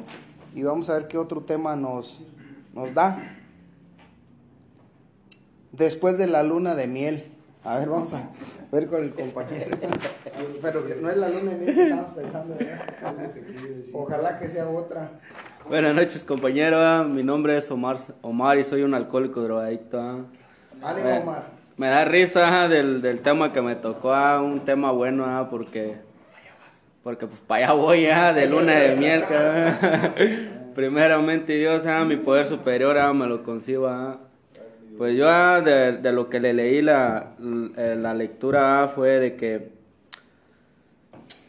y 0.54 0.64
vamos 0.64 0.90
a 0.90 0.94
ver 0.94 1.08
qué 1.08 1.18
otro 1.18 1.44
tema 1.44 1.76
nos, 1.76 2.22
nos 2.74 2.94
da. 2.94 3.18
Después 5.72 6.18
de 6.18 6.28
la 6.28 6.44
luna 6.44 6.76
de 6.76 6.88
miel. 6.88 7.24
A 7.64 7.78
ver, 7.78 7.90
vamos 7.90 8.14
a 8.16 8.28
ver 8.72 8.88
con 8.88 9.04
el 9.04 9.12
compañero. 9.14 9.78
Pero 10.62 10.84
no 11.02 11.10
es 11.10 11.18
la 11.18 11.30
luna 11.30 11.52
de 11.52 11.58
miel 11.58 11.76
que 11.76 11.84
estamos 11.84 12.10
pensando. 12.12 12.56
¿verdad? 12.56 13.32
Ojalá 13.94 14.40
que 14.40 14.50
sea 14.50 14.68
otra. 14.68 15.12
Buenas 15.70 15.94
noches, 15.94 16.24
compañero. 16.24 16.78
ah, 16.80 17.04
Mi 17.04 17.24
nombre 17.24 17.56
es 17.58 17.70
Omar, 17.72 17.98
Omar 18.22 18.58
y 18.58 18.64
soy 18.64 18.82
un 18.82 18.94
alcohólico 18.96 19.42
drogadicto. 19.42 20.00
ah. 20.02 20.26
Ánimo, 20.82 21.08
Me- 21.10 21.20
Omar. 21.20 21.44
Me 21.78 21.88
da 21.88 22.04
risa 22.06 22.64
ah, 22.64 22.68
del, 22.68 23.02
del 23.02 23.20
tema 23.22 23.54
que 23.54 23.62
me 23.62 23.76
tocó, 23.76 24.14
ah, 24.14 24.42
un 24.42 24.60
tema 24.66 24.92
bueno, 24.92 25.26
ah, 25.26 25.48
porque 25.50 25.98
porque 27.04 27.26
pues 27.26 27.40
para 27.42 27.66
allá 27.66 27.74
voy 27.74 28.06
ah, 28.08 28.34
de 28.34 28.46
luna 28.48 28.74
de 28.74 28.96
miel. 28.98 29.24
Primeramente 30.76 31.58
Dios, 31.58 31.86
ah, 31.86 32.06
mi 32.06 32.16
poder 32.16 32.48
superior, 32.48 32.98
ah, 32.98 33.14
me 33.14 33.28
lo 33.28 33.44
conciba. 33.44 34.12
ah. 34.12 34.18
Pues 34.98 35.16
yo 35.18 35.28
ah, 35.30 35.62
de, 35.62 35.98
de 35.98 36.12
lo 36.12 36.30
que 36.30 36.40
le 36.40 36.54
leí 36.54 36.82
la, 36.82 37.32
l- 37.40 37.96
la 37.98 38.14
lectura 38.14 38.92
fue 38.94 39.20
de 39.20 39.36
que 39.36 39.70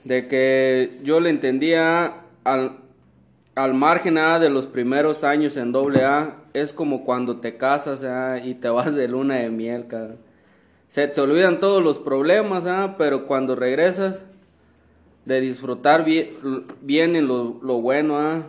de 0.04 0.26
que 0.26 0.90
yo 1.04 1.20
le 1.20 1.30
entendía 1.30 2.12
al, 2.42 2.72
al 3.54 3.74
margen 3.74 4.16
de 4.16 4.50
los 4.50 4.66
primeros 4.66 5.22
años 5.22 5.56
en 5.56 5.70
doble 5.70 6.04
A, 6.04 6.34
es 6.54 6.72
como 6.72 7.04
cuando 7.04 7.36
te 7.36 7.56
casas 7.56 8.04
y 8.44 8.54
te 8.54 8.68
vas 8.68 8.92
de 8.94 9.06
luna 9.06 9.36
de 9.36 9.50
miel. 9.50 9.86
Se 10.88 11.06
te 11.06 11.20
olvidan 11.20 11.60
todos 11.60 11.84
los 11.84 11.98
problemas, 11.98 12.64
pero 12.98 13.26
cuando 13.26 13.54
regresas, 13.54 14.24
de 15.24 15.40
disfrutar 15.40 16.04
bien, 16.04 16.26
bien 16.80 17.14
en 17.14 17.28
lo, 17.28 17.60
lo 17.62 17.74
bueno, 17.80 18.18
ah, 18.18 18.42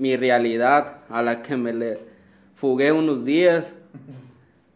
mi 0.00 0.16
realidad 0.16 0.96
a 1.10 1.22
la 1.22 1.42
que 1.42 1.56
me 1.56 1.74
le 1.74 1.98
fugué 2.56 2.90
unos 2.90 3.24
días. 3.24 3.74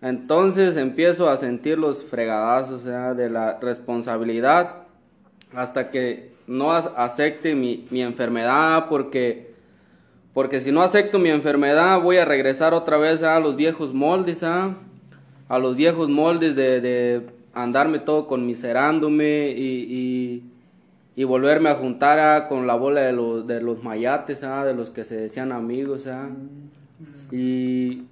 Entonces 0.02 0.76
empiezo 0.76 1.30
a 1.30 1.38
sentir 1.38 1.78
los 1.78 2.04
fregadazos 2.04 2.84
de 2.84 3.30
la 3.30 3.58
responsabilidad 3.58 4.82
hasta 5.54 5.90
que 5.90 6.30
no 6.46 6.72
acepte 6.72 7.54
mi, 7.54 7.86
mi 7.90 8.02
enfermedad 8.02 8.86
porque 8.88 9.54
porque 10.34 10.60
si 10.60 10.72
no 10.72 10.82
acepto 10.82 11.18
mi 11.18 11.30
enfermedad 11.30 12.02
voy 12.02 12.18
a 12.18 12.24
regresar 12.26 12.74
otra 12.74 12.98
vez 12.98 13.22
a 13.22 13.40
los 13.40 13.56
viejos 13.56 13.94
moldes 13.94 14.42
¿ah? 14.42 14.74
a 15.48 15.58
los 15.58 15.74
viejos 15.74 16.10
moldes 16.10 16.54
de, 16.54 16.82
de 16.82 17.22
andarme 17.54 17.98
todo 17.98 18.26
conmiserándome 18.26 19.54
y, 19.56 19.86
y, 19.88 20.42
y 21.16 21.24
volverme 21.24 21.68
a 21.70 21.74
juntar 21.74 22.18
¿ah? 22.18 22.48
con 22.48 22.66
la 22.66 22.74
bola 22.74 23.02
de 23.02 23.12
los, 23.12 23.46
de 23.46 23.60
los 23.60 23.82
mayates 23.84 24.42
¿ah? 24.44 24.64
de 24.64 24.74
los 24.74 24.90
que 24.90 25.04
se 25.04 25.16
decían 25.16 25.52
amigos 25.52 26.06
¿ah? 26.06 26.28
y, 27.32 28.02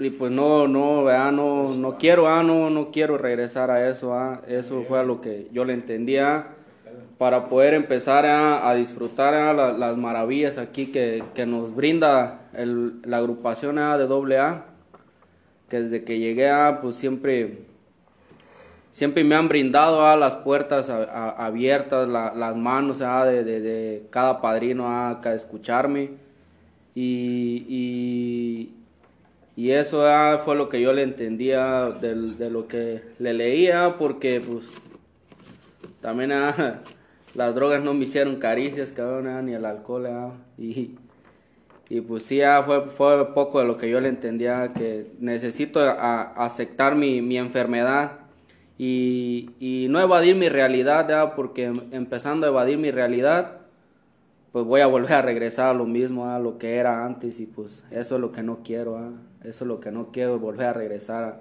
y 0.00 0.10
pues 0.18 0.30
no 0.32 0.66
no 0.68 1.02
no 1.30 1.74
no 1.74 1.98
quiero 1.98 2.28
¿ah? 2.28 2.42
no 2.42 2.70
no 2.70 2.90
quiero 2.90 3.18
regresar 3.18 3.70
a 3.70 3.88
eso 3.88 4.14
¿ah? 4.14 4.40
eso 4.48 4.84
fue 4.88 5.04
lo 5.04 5.20
que 5.20 5.48
yo 5.52 5.64
le 5.64 5.74
entendía 5.74 6.46
para 7.18 7.44
poder 7.44 7.74
empezar 7.74 8.26
a, 8.26 8.68
a 8.68 8.74
disfrutar 8.74 9.54
las 9.78 9.96
maravillas 9.96 10.58
aquí 10.58 10.86
que, 10.90 11.22
que 11.34 11.46
nos 11.46 11.74
brinda 11.74 12.40
el- 12.54 13.00
la 13.04 13.18
agrupación 13.18 13.76
de 13.76 13.82
AA, 13.82 14.64
que 15.68 15.82
desde 15.82 16.02
que 16.02 16.18
llegué 16.18 16.50
pues 16.80 16.96
siempre, 16.96 17.58
siempre 18.92 19.24
me 19.24 19.34
han 19.34 19.48
brindado 19.48 20.06
a 20.06 20.14
las 20.14 20.36
puertas 20.36 20.88
a- 20.90 21.02
a- 21.02 21.46
abiertas, 21.46 22.08
la- 22.08 22.32
las 22.34 22.56
manos 22.56 23.02
ah, 23.02 23.24
de, 23.24 23.42
de- 23.42 24.06
cada 24.10 24.40
padrino 24.40 24.88
a 24.88 25.20
escucharme. 25.34 26.10
Y, 26.94 27.64
y, 27.68 28.74
y 29.56 29.70
eso 29.70 30.06
ah, 30.06 30.40
fue 30.44 30.56
lo 30.56 30.68
que 30.68 30.80
yo 30.80 30.92
le 30.92 31.02
entendía 31.02 31.88
de, 31.90 32.50
lo 32.50 32.68
que 32.68 33.00
le 33.18 33.32
leía 33.32 33.94
porque 33.98 34.40
pues 34.40 34.66
también 36.00 36.32
ah, 36.32 36.80
las 37.34 37.54
drogas 37.54 37.82
no 37.82 37.94
me 37.94 38.04
hicieron 38.04 38.36
caricias, 38.36 38.92
cabrón, 38.92 39.26
ah, 39.28 39.40
ni 39.42 39.52
el 39.54 39.64
alcohol, 39.64 40.06
ah, 40.06 40.32
y, 40.58 40.96
y 41.88 42.00
pues 42.02 42.24
sí, 42.24 42.42
ah, 42.42 42.62
fue, 42.64 42.84
fue 42.84 43.32
poco 43.34 43.60
de 43.60 43.66
lo 43.66 43.78
que 43.78 43.88
yo 43.88 44.00
le 44.00 44.08
entendía, 44.08 44.72
que 44.76 45.06
necesito 45.18 45.80
a- 45.80 46.22
aceptar 46.44 46.94
mi, 46.94 47.22
mi 47.22 47.38
enfermedad 47.38 48.18
y, 48.84 49.50
y 49.60 49.86
no 49.90 50.00
evadir 50.00 50.34
mi 50.34 50.48
realidad, 50.48 51.34
porque 51.36 51.66
em- 51.66 51.84
empezando 51.92 52.46
a 52.46 52.48
evadir 52.48 52.78
mi 52.78 52.90
realidad, 52.90 53.58
pues 54.50 54.64
voy 54.64 54.80
a 54.80 54.88
volver 54.88 55.12
a 55.12 55.22
regresar 55.22 55.68
a 55.68 55.72
lo 55.74 55.86
mismo, 55.86 56.26
a 56.26 56.40
lo 56.40 56.58
que 56.58 56.74
era 56.74 57.06
antes, 57.06 57.38
y 57.38 57.46
pues 57.46 57.84
eso 57.92 58.16
es 58.16 58.20
lo 58.20 58.32
que 58.32 58.42
no 58.42 58.58
quiero, 58.64 58.98
eso 59.44 59.64
es 59.64 59.68
lo 59.68 59.78
que 59.78 59.92
no 59.92 60.08
quiero, 60.10 60.40
volver 60.40 60.66
a 60.66 60.72
regresar 60.72 61.24
a 61.24 61.40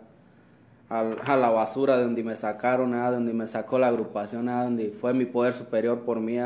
al- 0.99 1.17
a 1.25 1.35
la 1.35 1.49
basura 1.49 1.97
de 1.97 2.03
donde 2.03 2.21
me 2.23 2.35
sacaron, 2.35 2.93
ah, 2.93 3.09
donde 3.09 3.33
me 3.33 3.47
sacó 3.47 3.79
la 3.79 3.87
agrupación, 3.87 4.47
ah, 4.47 4.65
donde 4.65 4.91
fue 4.91 5.15
mi 5.15 5.25
poder 5.25 5.53
superior 5.53 6.01
por 6.01 6.19
mí. 6.19 6.37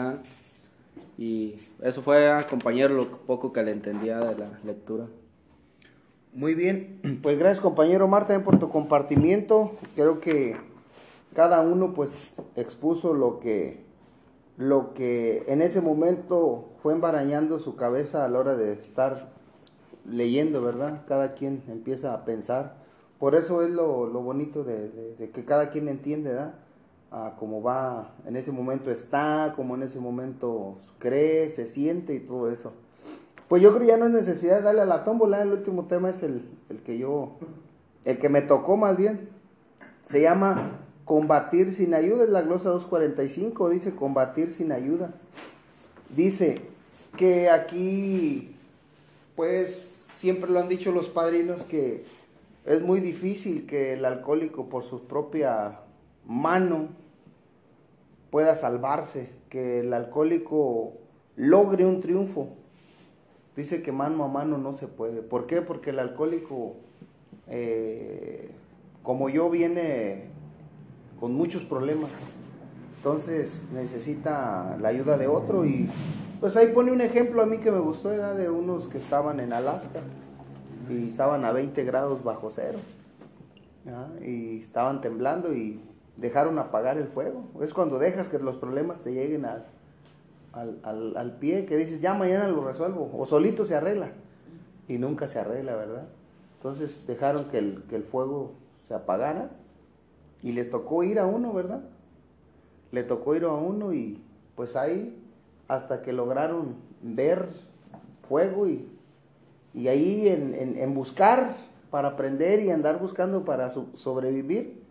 Y 1.18 1.56
eso 1.84 2.02
fue, 2.04 2.32
compañero, 2.50 2.94
lo 2.94 3.06
poco 3.06 3.52
que 3.52 3.64
le 3.64 3.72
entendía 3.72 4.20
de 4.20 4.38
la 4.38 4.60
lectura. 4.64 5.08
Muy 6.34 6.54
bien, 6.54 7.00
pues 7.22 7.38
gracias 7.40 7.60
compañero 7.60 8.08
Marta 8.08 8.42
por 8.44 8.60
tu 8.60 8.70
compartimiento. 8.70 9.72
Creo 9.96 10.22
que 10.22 10.56
cada 11.36 11.62
uno 11.62 11.94
pues 11.94 12.42
expuso 12.56 13.14
lo 13.14 13.40
que 13.40 13.86
lo 14.58 14.94
que 14.94 15.44
en 15.48 15.62
ese 15.62 15.82
momento 15.82 16.70
fue 16.82 16.94
embarañando 16.94 17.60
su 17.60 17.76
cabeza 17.76 18.24
a 18.24 18.30
la 18.30 18.40
hora 18.40 18.56
de 18.56 18.72
estar 18.72 19.30
leyendo, 20.10 20.62
¿verdad? 20.62 21.04
Cada 21.06 21.34
quien 21.34 21.62
empieza 21.68 22.14
a 22.14 22.24
pensar. 22.24 22.78
Por 23.20 23.36
eso 23.36 23.64
es 23.64 23.72
lo, 23.72 24.08
lo 24.08 24.22
bonito 24.22 24.64
de, 24.64 25.30
que 25.34 25.44
cada 25.44 25.72
quien 25.72 25.90
entiende, 25.90 26.30
¿verdad? 26.30 26.56
A 27.12 27.36
cómo 27.38 27.62
va, 27.62 28.16
en 28.26 28.38
ese 28.38 28.54
momento 28.54 28.90
está, 28.90 29.54
cómo 29.58 29.76
en 29.76 29.84
ese 29.84 30.00
momento 30.00 30.78
cree, 31.00 31.50
se 31.50 31.68
siente 31.68 32.14
y 32.14 32.22
todo 32.22 32.50
eso. 32.50 32.72
Pues 33.50 33.62
yo 33.62 33.72
creo 33.72 33.82
que 33.82 33.88
ya 33.88 33.98
no 33.98 34.06
es 34.06 34.12
necesidad 34.12 34.58
de 34.58 34.62
darle 34.62 34.82
a 34.82 34.86
la 34.86 35.04
tómbola, 35.04 35.42
el 35.42 35.52
último 35.52 35.86
tema 35.88 36.10
es 36.10 36.24
el, 36.24 36.50
el 36.70 36.82
que 36.82 36.98
yo, 36.98 37.34
el 38.06 38.20
que 38.20 38.30
me 38.30 38.42
tocó 38.42 38.78
más 38.78 38.96
bien. 38.96 39.30
Se 40.06 40.22
llama 40.22 40.85
combatir 41.06 41.72
sin 41.72 41.94
ayuda, 41.94 42.24
es 42.24 42.30
la 42.30 42.42
glosa 42.42 42.70
245, 42.70 43.70
dice 43.70 43.96
combatir 43.96 44.52
sin 44.52 44.72
ayuda. 44.72 45.14
Dice 46.16 46.62
que 47.16 47.50
aquí, 47.50 48.56
pues 49.36 49.74
siempre 49.74 50.50
lo 50.50 50.60
han 50.60 50.68
dicho 50.68 50.92
los 50.92 51.08
padrinos 51.10 51.64
que 51.64 52.04
es 52.66 52.82
muy 52.82 53.00
difícil 53.00 53.68
que 53.68 53.94
el 53.94 54.06
alcohólico 54.06 54.68
por 54.70 54.84
su 54.84 55.06
propia 55.06 55.80
mano 56.26 56.90
pueda 58.32 58.56
salvarse, 58.56 59.30
que 59.50 59.82
el 59.82 59.94
alcohólico 59.94 60.94
logre 61.36 61.86
un 61.86 62.02
triunfo. 62.02 62.50
Dice 63.56 63.84
que 63.84 63.92
mano 63.92 64.24
a 64.24 64.28
mano 64.28 64.58
no 64.58 64.74
se 64.74 64.88
puede. 64.88 65.22
¿Por 65.22 65.46
qué? 65.46 65.62
Porque 65.62 65.92
el 65.92 66.00
alcohólico, 66.00 66.76
eh, 67.48 68.50
como 69.04 69.30
yo, 69.30 69.50
viene 69.50 70.35
con 71.20 71.34
muchos 71.34 71.64
problemas. 71.64 72.12
Entonces 72.98 73.68
necesita 73.74 74.78
la 74.80 74.90
ayuda 74.90 75.18
de 75.18 75.28
otro 75.28 75.66
y 75.66 75.90
pues 76.40 76.58
ahí 76.58 76.68
pone 76.74 76.92
un 76.92 77.02
ejemplo 77.02 77.42
a 77.42 77.46
mí 77.46 77.60
que 77.60 77.72
me 77.72 77.80
gustó, 77.80 78.10
de 78.10 78.50
unos 78.50 78.88
que 78.88 78.98
estaban 78.98 79.40
en 79.40 79.54
Alaska 79.54 80.02
y 80.90 81.08
estaban 81.08 81.46
a 81.46 81.52
20 81.52 81.84
grados 81.84 82.24
bajo 82.24 82.50
cero. 82.50 82.80
Y 84.22 84.60
estaban 84.60 85.02
temblando 85.02 85.54
y 85.54 85.80
dejaron 86.18 86.58
apagar 86.58 86.98
el 86.98 87.08
fuego. 87.08 87.44
Es 87.62 87.74
cuando 87.74 88.00
dejas 88.00 88.30
que 88.30 88.40
los 88.40 88.56
problemas 88.56 89.02
te 89.02 89.14
lleguen 89.14 89.46
al, 89.46 89.68
al, 90.54 90.80
al, 90.84 91.18
al 91.18 91.38
pie, 91.38 91.66
que 91.66 91.78
dices, 91.78 92.02
ya 92.02 92.14
mañana 92.16 92.48
lo 92.48 92.66
resuelvo, 92.66 93.12
o 93.14 93.26
solito 93.26 93.66
se 93.66 93.76
arregla. 93.76 94.12
Y 94.88 94.98
nunca 94.98 95.28
se 95.28 95.40
arregla, 95.40 95.76
¿verdad? 95.76 96.08
Entonces 96.58 97.06
dejaron 97.06 97.46
que 97.46 97.60
el, 97.60 97.84
que 97.90 97.96
el 97.96 98.04
fuego 98.04 98.54
se 98.76 98.94
apagara 98.94 99.52
y 100.44 100.52
les 100.52 100.72
tocó 100.72 101.04
ir 101.04 101.20
a 101.20 101.26
uno, 101.26 101.54
¿verdad? 101.54 101.84
Le 102.92 103.04
tocó 103.04 103.36
ir 103.36 103.44
a 103.46 103.54
uno 103.54 103.94
y 103.94 104.22
pues 104.56 104.76
ahí 104.76 105.22
hasta 105.68 106.02
que 106.02 106.14
lograron 106.14 106.76
ver 107.02 107.48
fuego 108.28 108.68
y, 108.68 108.88
y 109.74 109.88
ahí 109.88 110.28
en, 110.28 110.78
en- 110.78 110.94
buscar 110.94 111.56
para 111.92 112.10
aprender 112.10 112.60
y 112.62 112.70
andar 112.72 113.00
buscando 113.00 113.46
para 113.46 113.70
so- 113.70 113.90
sobrevivir, 113.94 114.82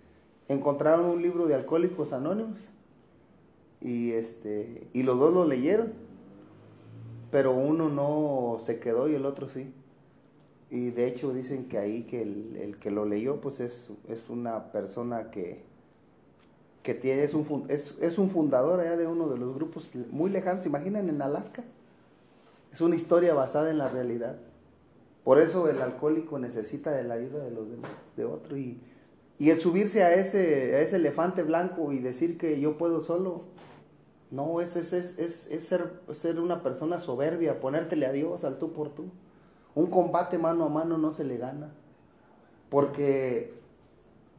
encontraron 0.49 1.07
un 1.07 1.23
libro 1.23 1.47
de 1.47 1.55
Alcohólicos 1.55 2.13
Anónimos 2.13 2.69
y, 3.81 4.13
este, 4.13 4.87
y 4.93 5.03
los 5.03 5.19
dos 5.19 5.33
lo 5.35 5.45
leyeron, 5.47 5.93
pero 7.31 7.53
uno 7.53 7.89
no 7.89 8.59
se 8.63 8.79
quedó 8.81 9.09
y 9.09 9.15
el 9.15 9.27
otro 9.27 9.49
sí. 9.49 9.73
Y 10.75 10.91
de 10.91 11.07
hecho 11.07 11.33
dicen 11.33 11.69
que 11.69 11.79
ahí 11.79 12.03
que 12.03 12.23
el, 12.23 12.57
el 12.57 12.79
que 12.79 12.91
lo 12.91 13.05
leyó 13.05 13.41
pues 13.41 13.61
es, 13.61 13.91
es 14.09 14.29
una 14.29 14.73
persona 14.73 15.31
que 15.31 15.63
que 16.83 16.95
tiene, 16.95 17.23
es, 17.23 17.33
un, 17.33 17.65
es, 17.69 17.95
es 18.03 18.19
un 18.19 18.29
fundador 18.29 18.79
allá 18.81 18.97
de 18.97 19.07
uno 19.07 19.29
de 19.31 19.39
los 19.39 19.55
grupos 19.55 19.95
muy 20.11 20.31
lejanos, 20.31 20.63
¿se 20.63 20.69
imaginan 20.69 21.09
en 21.09 21.23
Alaska? 21.23 21.65
Es 22.73 22.83
una 22.83 22.95
historia 22.95 23.33
basada 23.33 23.71
en 23.71 23.79
la 23.79 23.89
realidad. 23.89 24.37
Por 25.23 25.41
eso 25.41 25.71
el 25.71 25.81
alcohólico 25.81 26.39
necesita 26.39 26.91
de 26.91 27.05
la 27.05 27.15
ayuda 27.15 27.43
de 27.43 27.53
los 27.53 27.71
demás, 27.71 27.91
de 28.19 28.27
otro. 28.27 28.59
Y, 28.59 28.83
y 29.39 29.49
el 29.49 29.61
subirse 29.61 30.03
a 30.03 30.13
ese, 30.13 30.75
a 30.75 30.81
ese 30.81 30.97
elefante 30.97 31.43
blanco 31.43 31.91
y 31.91 32.01
decir 32.01 32.37
que 32.37 32.61
yo 32.61 32.77
puedo 32.77 33.01
solo, 33.01 33.45
no, 34.31 34.61
es, 34.61 34.77
es, 34.77 34.93
es, 34.93 35.19
es, 35.19 35.53
es 35.53 35.65
ser, 35.65 35.91
ser 36.13 36.39
una 36.39 36.63
persona 36.63 37.01
soberbia, 37.01 37.61
ponértele 37.61 38.05
a 38.05 38.13
Dios 38.13 38.45
al 38.45 38.59
tú 38.59 38.75
por 38.75 38.91
tú. 38.91 39.05
Un 39.75 39.87
combate 39.87 40.39
mano 40.39 40.65
a 40.65 40.69
mano 40.69 40.99
no 40.99 41.11
se 41.11 41.25
le 41.25 41.37
gana. 41.37 41.73
Porque, 42.71 43.55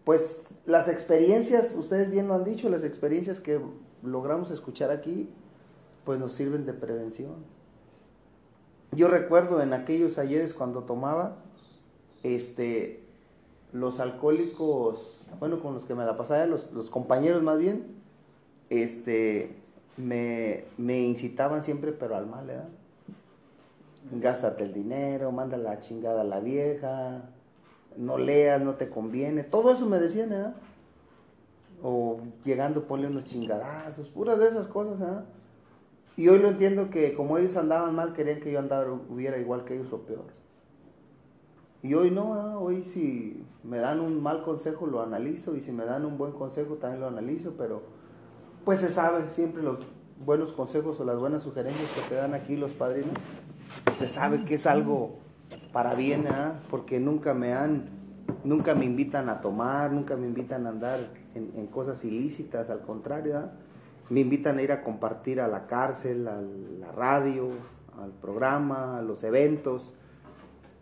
pues, 0.03 0.47
las 0.65 0.87
experiencias, 0.87 1.75
ustedes 1.75 2.11
bien 2.11 2.27
lo 2.27 2.35
han 2.35 2.43
dicho, 2.43 2.69
las 2.69 2.83
experiencias 2.83 3.39
que 3.39 3.59
logramos 4.03 4.51
escuchar 4.51 4.91
aquí, 4.91 5.29
pues 6.03 6.19
nos 6.19 6.31
sirven 6.31 6.65
de 6.65 6.73
prevención. 6.73 7.35
Yo 8.91 9.07
recuerdo 9.07 9.61
en 9.61 9.73
aquellos 9.73 10.19
ayeres 10.19 10.53
cuando 10.53 10.83
tomaba, 10.83 11.37
este, 12.23 13.03
los 13.73 13.99
alcohólicos, 13.99 15.21
bueno, 15.39 15.61
con 15.61 15.73
los 15.73 15.85
que 15.85 15.95
me 15.95 16.05
la 16.05 16.15
pasaba, 16.15 16.45
los, 16.45 16.71
los 16.71 16.89
compañeros 16.89 17.43
más 17.43 17.57
bien, 17.57 17.83
este, 18.69 19.55
me, 19.97 20.63
me 20.77 21.01
incitaban 21.01 21.61
siempre, 21.61 21.91
pero 21.91 22.15
al 22.15 22.27
mal, 22.27 22.47
¿verdad? 22.47 22.69
Gástate 24.11 24.63
el 24.63 24.73
dinero, 24.73 25.31
manda 25.31 25.57
la 25.57 25.79
chingada 25.79 26.21
a 26.21 26.25
la 26.25 26.39
vieja, 26.39 27.29
no 27.97 28.17
leas, 28.17 28.61
no 28.61 28.75
te 28.75 28.89
conviene, 28.89 29.43
todo 29.43 29.71
eso 29.71 29.85
me 29.85 29.97
decían, 29.97 30.29
¿verdad? 30.29 30.55
O 31.81 32.19
llegando 32.43 32.87
ponle 32.87 33.07
unos 33.07 33.25
chingadazos, 33.25 34.09
puras 34.09 34.39
de 34.39 34.47
esas 34.47 34.67
cosas, 34.67 34.99
¿verdad? 34.99 35.25
Y 36.17 36.29
hoy 36.29 36.39
lo 36.39 36.47
entiendo 36.49 36.89
que 36.89 37.13
como 37.13 37.37
ellos 37.37 37.57
andaban 37.57 37.93
mal, 37.93 38.13
querían 38.13 38.39
que 38.39 38.51
yo 38.51 38.59
andara, 38.59 38.91
hubiera 38.91 39.37
igual 39.37 39.65
que 39.65 39.75
ellos 39.75 39.91
o 39.91 40.01
peor. 40.01 40.25
Y 41.81 41.93
hoy 41.93 42.09
no, 42.09 42.31
¿verdad? 42.31 42.57
hoy 42.57 42.83
si 42.83 43.45
me 43.63 43.77
dan 43.79 43.99
un 43.99 44.21
mal 44.23 44.41
consejo 44.41 44.87
lo 44.87 45.01
analizo 45.01 45.55
y 45.55 45.61
si 45.61 45.71
me 45.71 45.85
dan 45.85 46.05
un 46.05 46.17
buen 46.17 46.31
consejo 46.31 46.75
también 46.75 47.01
lo 47.01 47.07
analizo, 47.07 47.55
pero 47.57 47.83
pues 48.63 48.79
se 48.79 48.89
sabe 48.89 49.29
siempre 49.31 49.61
los 49.61 49.79
buenos 50.25 50.51
consejos 50.51 50.99
o 50.99 51.05
las 51.05 51.19
buenas 51.19 51.43
sugerencias 51.43 51.91
que 51.91 52.09
te 52.09 52.15
dan 52.15 52.33
aquí 52.33 52.55
los 52.55 52.71
padrinos, 52.71 53.13
se 53.93 54.07
sabe 54.07 54.43
que 54.45 54.55
es 54.55 54.65
algo 54.65 55.19
para 55.71 55.95
bien, 55.95 56.23
¿verdad? 56.23 56.59
porque 56.69 56.99
nunca 56.99 57.33
me 57.33 57.53
han, 57.53 57.89
nunca 58.43 58.75
me 58.75 58.85
invitan 58.85 59.29
a 59.29 59.41
tomar, 59.41 59.91
nunca 59.91 60.15
me 60.17 60.27
invitan 60.27 60.65
a 60.67 60.69
andar 60.69 60.99
en, 61.33 61.67
cosas 61.67 62.03
ilícitas, 62.05 62.69
al 62.69 62.81
contrario, 62.81 63.33
¿verdad? 63.33 63.53
me 64.09 64.21
invitan 64.21 64.57
a 64.57 64.61
ir 64.61 64.71
a 64.71 64.83
compartir 64.83 65.41
a 65.41 65.47
la 65.47 65.67
cárcel, 65.67 66.27
a 66.27 66.39
la 66.41 66.91
radio, 66.91 67.49
al 67.99 68.11
programa, 68.11 68.97
a 68.97 69.01
los 69.01 69.23
eventos. 69.23 69.93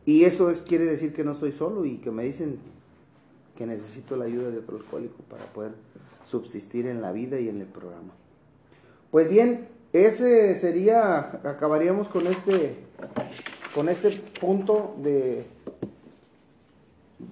Y 0.05 0.25
eso 0.25 0.49
es, 0.49 0.61
quiere 0.61 0.85
decir 0.85 1.13
que 1.13 1.23
no 1.23 1.31
estoy 1.31 1.51
solo 1.51 1.85
y 1.85 1.99
que 1.99 2.11
me 2.11 2.23
dicen 2.23 2.59
que 3.55 3.65
necesito 3.65 4.17
la 4.17 4.25
ayuda 4.25 4.49
de 4.49 4.57
otro 4.59 4.77
alcohólico 4.77 5.23
para 5.29 5.45
poder 5.45 5.73
subsistir 6.25 6.87
en 6.87 7.01
la 7.01 7.11
vida 7.11 7.39
y 7.39 7.49
en 7.49 7.61
el 7.61 7.67
programa. 7.67 8.13
Pues 9.11 9.29
bien, 9.29 9.67
ese 9.93 10.55
sería, 10.55 11.39
acabaríamos 11.43 12.07
con 12.07 12.27
este, 12.27 12.75
con 13.73 13.87
este 13.89 14.11
punto 14.39 14.95
de, 15.01 15.45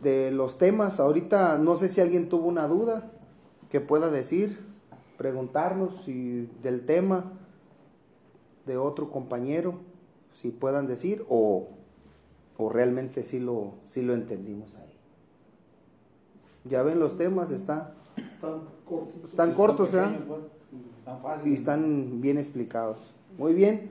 de 0.02 0.32
los 0.32 0.58
temas. 0.58 1.00
Ahorita 1.00 1.58
no 1.58 1.76
sé 1.76 1.90
si 1.90 2.02
alguien 2.02 2.30
tuvo 2.30 2.48
una 2.48 2.68
duda 2.68 3.12
que 3.70 3.82
pueda 3.82 4.10
decir, 4.10 4.58
preguntarnos 5.18 6.06
si 6.06 6.50
del 6.62 6.86
tema 6.86 7.34
de 8.66 8.78
otro 8.78 9.12
compañero, 9.12 9.80
si 10.32 10.50
puedan 10.50 10.88
decir 10.88 11.26
o 11.28 11.68
o 12.62 12.70
realmente 12.70 13.24
sí 13.24 13.40
lo, 13.40 13.74
sí 13.86 14.04
lo 14.04 14.14
entendimos 14.14 14.76
ahí. 14.76 14.94
Ya 16.66 16.84
ven 16.84 17.00
los 17.00 17.18
temas, 17.18 17.50
está, 17.52 17.96
Tan 18.40 18.60
cortos. 18.86 19.30
están 19.32 19.54
cortos, 19.56 19.94
¿eh? 19.96 20.06
Y 21.46 21.54
están 21.54 22.22
bien 22.22 22.38
explicados. 22.38 23.12
Muy 23.38 23.54
bien, 23.54 23.90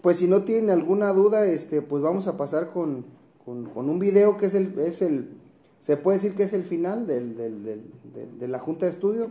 pues 0.00 0.18
si 0.18 0.28
no 0.28 0.42
tienen 0.42 0.70
alguna 0.70 1.12
duda, 1.12 1.44
este, 1.46 1.82
pues 1.82 2.02
vamos 2.02 2.26
a 2.26 2.36
pasar 2.36 2.70
con, 2.70 3.04
con, 3.44 3.88
un 3.88 3.98
video 3.98 4.36
que 4.36 4.46
es 4.46 4.54
el, 4.54 4.78
es 4.78 5.02
el, 5.02 5.28
se 5.78 5.96
puede 5.96 6.18
decir 6.18 6.34
que 6.34 6.44
es 6.44 6.52
el 6.52 6.64
final 6.64 7.06
del, 7.06 7.36
del, 7.36 7.82
de, 8.38 8.48
la 8.48 8.58
Junta 8.58 8.86
de 8.86 8.92
Estudio, 8.92 9.30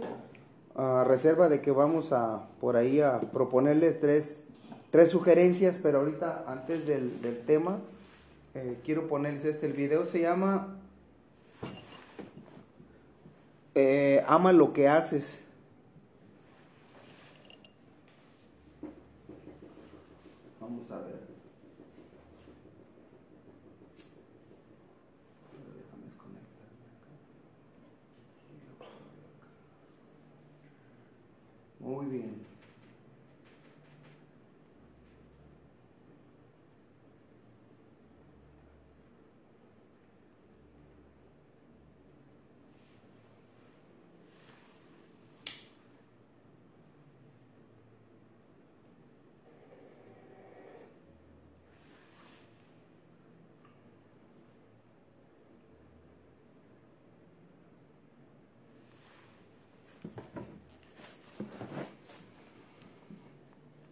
a 0.75 1.03
reserva 1.03 1.49
de 1.49 1.61
que 1.61 1.71
vamos 1.71 2.13
a 2.13 2.47
por 2.59 2.75
ahí 2.77 3.01
a 3.01 3.19
proponerle 3.19 3.91
tres, 3.91 4.45
tres 4.91 5.09
sugerencias, 5.09 5.79
pero 5.81 5.99
ahorita 5.99 6.45
antes 6.47 6.87
del, 6.87 7.21
del 7.21 7.37
tema, 7.45 7.79
eh, 8.53 8.77
quiero 8.85 9.07
ponerles 9.07 9.45
este, 9.45 9.67
el 9.67 9.73
video 9.73 10.05
se 10.05 10.21
llama 10.21 10.77
eh, 13.79 14.23
Ama 14.25 14.53
lo 14.53 14.73
que 14.73 14.87
haces. 14.87 15.43
Vamos 20.59 20.89
a 20.89 20.97
ver. 20.97 21.27
Déjame 25.39 25.75
desconectarme 25.75 26.39
acá. 26.47 26.65
Muy 31.87 32.05
bien. 32.07 32.46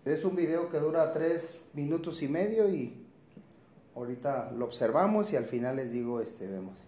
Es 0.06 0.24
un 0.24 0.36
video 0.36 0.70
que 0.70 0.78
dura 0.78 1.12
tres 1.12 1.66
minutos 1.74 2.22
y 2.22 2.28
medio 2.28 2.70
y 2.70 2.94
ahorita 3.96 4.52
lo 4.52 4.66
observamos 4.66 5.34
y 5.34 5.36
al 5.36 5.46
final 5.46 5.78
les 5.78 5.94
digo, 5.94 6.22
este, 6.22 6.48
vemos. 6.48 6.86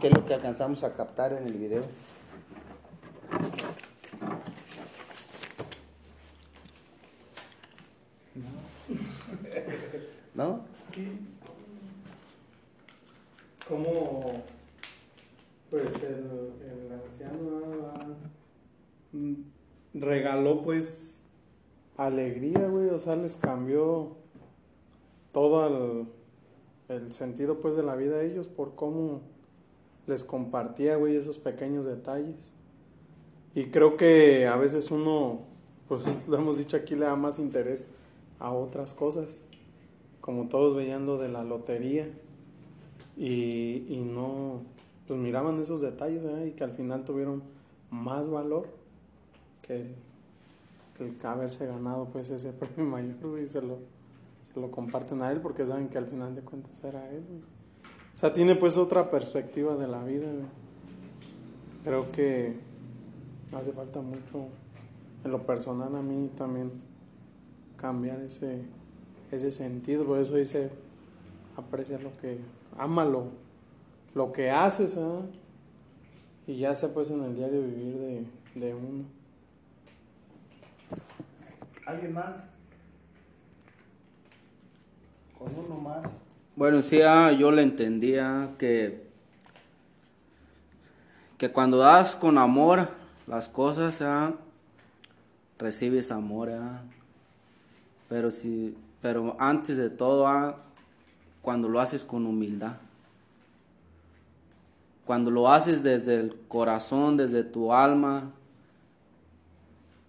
¿Qué 0.00 0.08
es 0.08 0.14
lo 0.14 0.24
que 0.24 0.32
alcanzamos 0.32 0.82
a 0.82 0.94
captar 0.94 1.34
en 1.34 1.46
el 1.46 1.52
video? 1.52 1.82
¿No? 10.34 10.64
Como, 13.68 14.42
pues, 15.68 16.02
el, 16.04 16.54
el 16.62 16.92
anciano 17.04 18.16
regaló, 19.92 20.62
pues, 20.62 21.24
alegría, 21.98 22.66
güey, 22.68 22.88
o 22.88 22.98
sea, 22.98 23.16
les 23.16 23.36
cambió 23.36 24.16
todo 25.32 26.08
el, 26.88 26.96
el 26.96 27.12
sentido, 27.12 27.60
pues, 27.60 27.76
de 27.76 27.82
la 27.82 27.96
vida 27.96 28.16
a 28.16 28.22
ellos 28.22 28.48
por 28.48 28.74
cómo 28.74 29.20
les 30.06 30.24
compartía, 30.24 30.96
güey, 30.96 31.16
esos 31.16 31.38
pequeños 31.38 31.86
detalles. 31.86 32.52
Y 33.54 33.66
creo 33.66 33.96
que 33.96 34.46
a 34.46 34.56
veces 34.56 34.90
uno, 34.90 35.40
pues 35.88 36.26
lo 36.28 36.36
hemos 36.36 36.58
dicho 36.58 36.76
aquí, 36.76 36.94
le 36.94 37.06
da 37.06 37.16
más 37.16 37.38
interés 37.38 37.88
a 38.38 38.52
otras 38.52 38.94
cosas. 38.94 39.44
Como 40.20 40.48
todos 40.48 40.76
veían 40.76 41.06
de 41.06 41.28
la 41.28 41.44
lotería. 41.44 42.08
Y, 43.16 43.84
y 43.88 44.04
no, 44.04 44.62
pues 45.06 45.18
miraban 45.18 45.58
esos 45.58 45.80
detalles 45.80 46.22
y 46.46 46.52
que 46.52 46.62
al 46.62 46.70
final 46.70 47.04
tuvieron 47.04 47.42
más 47.90 48.30
valor 48.30 48.68
que 49.66 49.80
el, 51.00 51.18
que 51.18 51.26
haberse 51.26 51.66
ganado 51.66 52.06
pues 52.10 52.30
ese 52.30 52.52
premio 52.52 52.84
mayor, 52.84 53.16
güey, 53.20 53.44
y 53.44 53.48
se 53.48 53.62
lo, 53.62 53.78
se 54.42 54.58
lo 54.60 54.70
comparten 54.70 55.22
a 55.22 55.32
él 55.32 55.40
porque 55.40 55.66
saben 55.66 55.88
que 55.88 55.98
al 55.98 56.06
final 56.06 56.34
de 56.34 56.42
cuentas 56.42 56.82
era 56.84 57.10
él. 57.10 57.24
O 58.12 58.16
sea, 58.16 58.32
tiene 58.32 58.54
pues 58.54 58.76
otra 58.76 59.08
perspectiva 59.08 59.76
de 59.76 59.88
la 59.88 60.02
vida. 60.04 60.28
Creo 61.84 62.10
que 62.12 62.56
hace 63.56 63.72
falta 63.72 64.00
mucho, 64.00 64.48
en 65.24 65.30
lo 65.30 65.46
personal 65.46 65.94
a 65.94 66.02
mí 66.02 66.30
también, 66.36 66.70
cambiar 67.76 68.20
ese, 68.20 68.64
ese 69.30 69.50
sentido. 69.50 70.04
Por 70.04 70.18
eso 70.18 70.36
dice, 70.36 70.70
aprecia 71.56 71.98
lo 71.98 72.16
que, 72.18 72.38
ama 72.76 73.04
lo, 73.04 74.32
que 74.32 74.50
haces, 74.50 74.96
¿ah? 74.98 75.22
Y 76.46 76.58
ya 76.58 76.74
sea 76.74 76.92
pues 76.92 77.10
en 77.10 77.22
el 77.22 77.36
diario 77.36 77.62
vivir 77.62 77.96
de, 77.98 78.26
de 78.56 78.74
uno. 78.74 79.04
¿Alguien 81.86 82.12
más? 82.12 82.44
Con 85.38 85.54
uno 85.54 85.76
más. 85.80 86.29
Bueno, 86.60 86.82
sí, 86.82 87.00
ah, 87.00 87.32
yo 87.32 87.50
le 87.52 87.62
entendía 87.62 88.50
que, 88.58 89.02
que 91.38 91.50
cuando 91.50 91.78
das 91.78 92.14
con 92.14 92.36
amor 92.36 92.86
las 93.26 93.48
cosas, 93.48 94.02
ah, 94.02 94.34
recibes 95.58 96.10
amor, 96.10 96.50
ah. 96.50 96.82
pero 98.10 98.30
si, 98.30 98.76
pero 99.00 99.36
antes 99.38 99.78
de 99.78 99.88
todo, 99.88 100.54
cuando 101.40 101.66
lo 101.70 101.80
haces 101.80 102.04
con 102.04 102.26
humildad, 102.26 102.76
cuando 105.06 105.30
lo 105.30 105.48
haces 105.48 105.82
desde 105.82 106.16
el 106.16 106.36
corazón, 106.46 107.16
desde 107.16 107.42
tu 107.42 107.72
alma, 107.72 108.32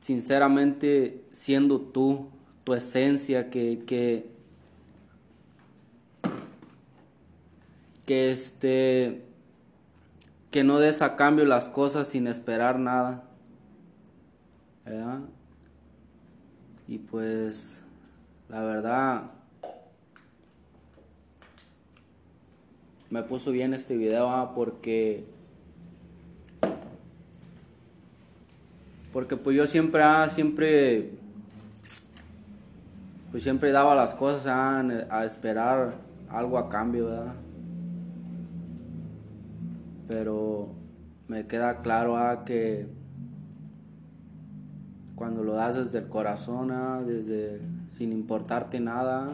sinceramente 0.02 1.24
siendo 1.32 1.80
tú, 1.80 2.28
tu 2.66 2.74
esencia, 2.74 3.50
que, 3.50 3.86
que 3.86 4.41
que 8.06 8.32
este 8.32 9.26
que 10.50 10.64
no 10.64 10.80
des 10.80 11.02
a 11.02 11.16
cambio 11.16 11.46
las 11.46 11.68
cosas 11.68 12.08
sin 12.08 12.28
esperar 12.28 12.80
nada 12.80 13.24
y 16.88 16.98
pues 16.98 17.84
la 18.50 18.62
verdad 18.64 19.24
me 23.10 23.24
puso 23.24 23.52
bien 23.52 23.74
este 23.74 23.96
video 23.96 24.52
porque 24.54 25.26
porque 29.14 29.38
pues 29.38 29.56
yo 29.56 29.68
siempre 29.68 30.04
siempre 30.30 31.12
pues 33.32 33.44
siempre 33.44 33.72
daba 33.72 33.96
las 33.96 34.14
cosas 34.14 34.48
a 34.48 35.24
esperar 35.24 35.96
algo 36.30 36.58
a 36.58 36.68
cambio 36.68 37.06
¿verdad? 37.08 37.41
Pero 40.08 40.76
me 41.28 41.48
queda 41.48 41.82
claro 41.82 42.18
ah, 42.18 42.44
que 42.46 42.88
cuando 45.16 45.44
lo 45.44 45.54
das 45.54 45.76
desde 45.76 46.00
el 46.00 46.10
corazón, 46.10 46.72
ah, 46.72 47.04
desde 47.06 47.62
sin 47.88 48.12
importarte 48.12 48.80
nada, 48.80 49.30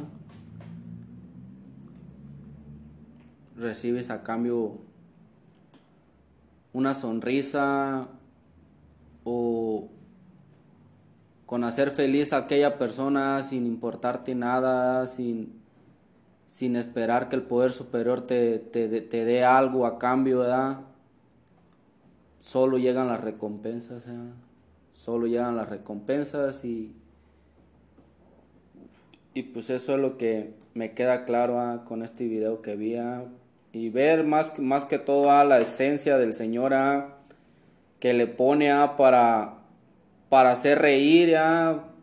recibes 3.56 4.12
a 4.12 4.24
cambio 4.24 4.78
una 6.74 6.94
sonrisa 6.94 8.08
o 9.24 9.90
con 11.48 11.64
hacer 11.64 11.92
feliz 11.92 12.34
a 12.34 12.38
aquella 12.38 12.78
persona 12.78 13.42
sin 13.42 13.66
importarte 13.66 14.36
nada, 14.36 15.08
sin, 15.08 15.57
sin 16.48 16.76
esperar 16.76 17.30
que 17.30 17.36
el 17.36 17.44
poder 17.44 17.72
superior 17.72 18.26
te, 18.26 18.58
te, 18.58 19.02
te 19.02 19.26
dé 19.26 19.44
algo 19.44 19.86
a 19.86 20.00
cambio, 20.00 20.40
¿verdad? 20.40 20.80
Solo 22.40 22.78
llegan 22.78 23.08
las 23.10 23.22
recompensas, 23.22 24.08
¿verdad? 24.08 24.34
Solo 24.94 25.28
llegan 25.28 25.56
las 25.56 25.70
recompensas 25.70 26.66
y, 26.66 26.92
y 29.34 29.44
pues 29.44 29.70
eso 29.70 29.94
es 29.96 30.02
lo 30.02 30.18
que 30.18 30.54
me 30.74 30.94
queda 30.94 31.26
claro 31.26 31.60
¿ah? 31.60 31.84
con 31.86 32.02
este 32.02 32.28
video 32.28 32.62
que 32.62 32.76
vi 32.76 32.96
¿ah? 32.96 33.26
y 33.74 33.90
ver 33.90 34.24
más, 34.24 34.50
que- 34.50 34.62
más 34.62 34.86
que 34.86 34.98
todo 34.98 35.30
¿ah? 35.32 35.44
la 35.44 35.60
esencia 35.60 36.18
del 36.18 36.34
Señor 36.34 36.74
¿ah? 36.74 37.18
que 38.00 38.14
le 38.14 38.26
pone 38.26 38.72
para, 38.98 39.60
para 40.30 40.52
hacer 40.52 40.80
reír. 40.80 41.36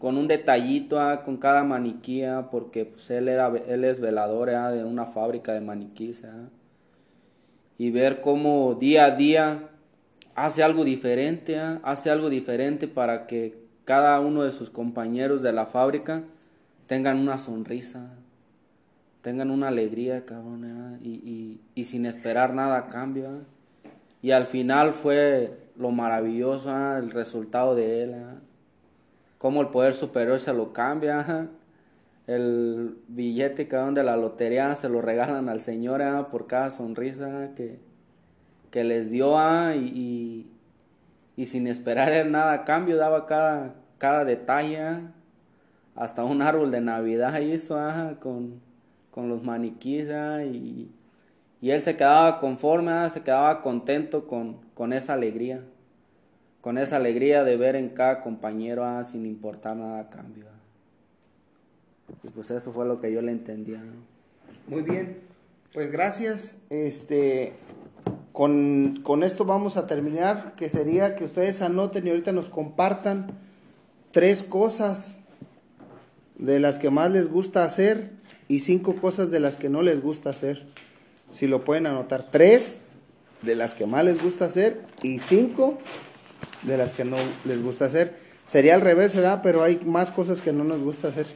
Con 0.05 0.19
un 0.19 0.29
detallito 0.29 1.01
¿ah? 1.01 1.23
con 1.23 1.39
cada 1.39 1.65
maniquí 1.65 2.25
¿ah? 2.25 2.49
porque 2.51 2.85
pues, 2.85 3.09
él, 3.09 3.27
era, 3.27 3.51
él 3.67 3.85
es 3.85 4.01
velador 4.01 4.51
¿ah? 4.51 4.71
de 4.71 4.85
una 4.85 5.07
fábrica 5.07 5.55
de 5.55 5.63
maniquíes 5.63 6.27
¿ah? 6.27 6.51
y 7.79 7.91
ver 7.91 8.21
cómo 8.21 8.75
día 8.75 9.07
a 9.07 9.13
día 9.13 9.71
hace 10.35 10.63
algo 10.63 10.85
diferente, 10.85 11.59
hace 11.59 12.11
algo 12.11 12.29
diferente 12.29 12.87
para 12.87 13.27
que 13.27 13.57
cada 13.87 14.21
uno 14.21 14.43
de 14.43 14.51
sus 14.51 14.69
compañeros 14.69 15.41
de 15.41 15.55
la 15.55 15.65
fábrica 15.65 16.23
tengan 16.87 17.19
una 17.19 17.39
sonrisa, 17.39 18.11
tengan 19.23 19.51
una 19.51 19.69
alegría, 19.69 20.27
cabrón, 20.27 20.99
y, 21.03 21.13
y, 21.13 21.61
y 21.75 21.87
sin 21.87 22.05
esperar 22.05 22.53
nada 22.53 22.77
a 22.77 22.89
cambio. 22.91 23.31
Y 24.21 24.33
al 24.33 24.45
final 24.45 24.93
fue 24.93 25.57
lo 25.79 25.93
maravilloso, 25.93 26.99
el 26.99 27.11
resultado 27.11 27.75
de 27.75 28.03
él. 28.03 28.15
Cómo 29.45 29.61
el 29.61 29.69
poder 29.69 29.93
superior 29.93 30.41
se 30.41 30.55
lo 30.55 30.73
cambia, 30.73 31.51
el 32.27 32.97
billete 33.09 33.69
cabrón, 33.69 33.93
de 33.93 34.03
la 34.03 34.17
lotería 34.17 34.75
se 34.75 34.89
lo 34.89 35.03
regalan 35.03 35.51
al 35.51 35.61
Señor 35.61 36.01
¿ah? 36.01 36.31
por 36.31 36.47
cada 36.47 36.71
sonrisa 36.71 37.51
que, 37.55 37.79
que 38.71 38.85
les 38.85 39.11
dio 39.11 39.39
ah, 39.39 39.75
y, 39.77 40.51
y, 41.37 41.45
sin 41.45 41.67
esperar 41.67 42.25
nada 42.25 42.65
cambio 42.65 42.97
daba 42.97 43.27
cada, 43.27 43.75
cada 43.99 44.25
detalle 44.25 44.81
ah, 44.81 45.13
hasta 45.95 46.25
un 46.25 46.41
árbol 46.41 46.71
de 46.71 46.81
navidad 46.81 47.39
hizo 47.41 47.77
con, 48.21 48.63
con 49.11 49.29
los 49.29 49.43
maniquíes 49.43 50.09
ah, 50.09 50.43
y, 50.43 50.91
y 51.61 51.71
él 51.71 51.83
se 51.83 51.99
quedaba 51.99 52.39
conforme 52.39 53.11
se 53.11 53.23
quedaba 53.23 53.61
contento 53.61 54.27
con, 54.27 54.63
con 54.73 54.95
esa 54.95 55.13
alegría 55.13 55.63
con 56.65 56.79
esa 56.79 56.97
alegría 56.97 57.45
de 57.45 57.59
ver 57.59 57.77
en 57.77 57.91
cada 57.91 58.23
compañero 58.23 58.87
ah, 58.87 59.05
sin 59.05 59.27
importar 59.27 59.77
nada 59.77 60.09
cambio 60.09 60.47
y 62.23 62.29
pues 62.31 62.51
eso 62.51 62.73
fue 62.73 62.87
lo 62.87 62.99
que 63.03 63.13
yo 63.13 63.21
le 63.21 63.33
entendía. 63.33 63.83
Muy 64.67 64.81
bien, 64.81 65.19
pues 65.75 65.93
gracias. 65.93 66.63
Este, 66.71 67.53
con, 68.33 69.03
con 69.03 69.23
esto 69.23 69.45
vamos 69.45 69.77
a 69.77 69.87
terminar, 69.87 70.55
que 70.57 70.71
sería 70.71 71.17
que 71.17 71.25
ustedes 71.25 71.61
anoten 71.61 72.07
y 72.07 72.11
ahorita 72.11 72.33
nos 72.33 72.49
compartan 72.49 73.27
tres 74.11 74.43
cosas 74.43 75.21
de 76.39 76.61
las 76.61 76.79
que 76.79 76.89
más 76.89 77.11
les 77.11 77.29
gusta 77.29 77.63
hacer 77.63 78.11
y 78.49 78.61
cinco 78.61 78.97
cosas 78.97 79.31
de 79.31 79.41
las 79.41 79.59
que 79.59 79.69
no 79.69 79.83
les 79.83 80.01
gusta 80.01 80.31
hacer. 80.31 80.65
Si 81.29 81.47
lo 81.47 81.63
pueden 81.63 81.87
anotar, 81.87 82.25
tres 82.25 82.81
de 83.43 83.55
las 83.55 83.75
que 83.75 83.85
más 83.85 84.07
les 84.07 84.23
gusta 84.23 84.47
hacer 84.47 84.81
y 85.03 85.19
cinco 85.19 85.77
de 86.65 86.77
las 86.77 86.93
que 86.93 87.05
no 87.05 87.17
les 87.45 87.63
gusta 87.63 87.87
hacer. 87.87 88.17
Sería 88.45 88.75
al 88.75 88.81
revés, 88.81 89.15
¿verdad? 89.17 89.41
Pero 89.43 89.63
hay 89.63 89.81
más 89.85 90.11
cosas 90.11 90.43
que 90.43 90.53
no 90.53 90.65
nos 90.65 90.81
gusta 90.83 91.09
hacer. 91.09 91.27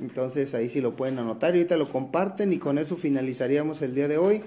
Entonces 0.00 0.54
ahí 0.54 0.68
sí 0.68 0.80
lo 0.80 0.94
pueden 0.94 1.18
anotar 1.18 1.54
y 1.54 1.58
ahorita 1.58 1.76
lo 1.76 1.90
comparten 1.90 2.52
y 2.52 2.58
con 2.58 2.78
eso 2.78 2.96
finalizaríamos 2.96 3.82
el 3.82 3.94
día 3.94 4.06
de 4.06 4.18
hoy 4.18 4.44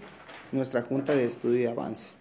nuestra 0.52 0.82
junta 0.82 1.14
de 1.16 1.26
estudio 1.26 1.60
y 1.62 1.66
avance. 1.66 2.12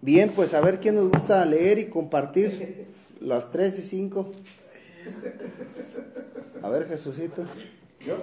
Bien, 0.00 0.30
pues 0.34 0.54
a 0.54 0.60
ver 0.60 0.80
quién 0.80 0.96
nos 0.96 1.10
gusta 1.10 1.44
leer 1.44 1.78
y 1.78 1.86
compartir 1.86 2.88
las 3.20 3.52
tres 3.52 3.78
y 3.78 3.82
cinco. 3.82 4.30
A 6.62 6.68
ver, 6.68 6.88
Jesucito, 6.88 7.44
Yo, 8.04 8.16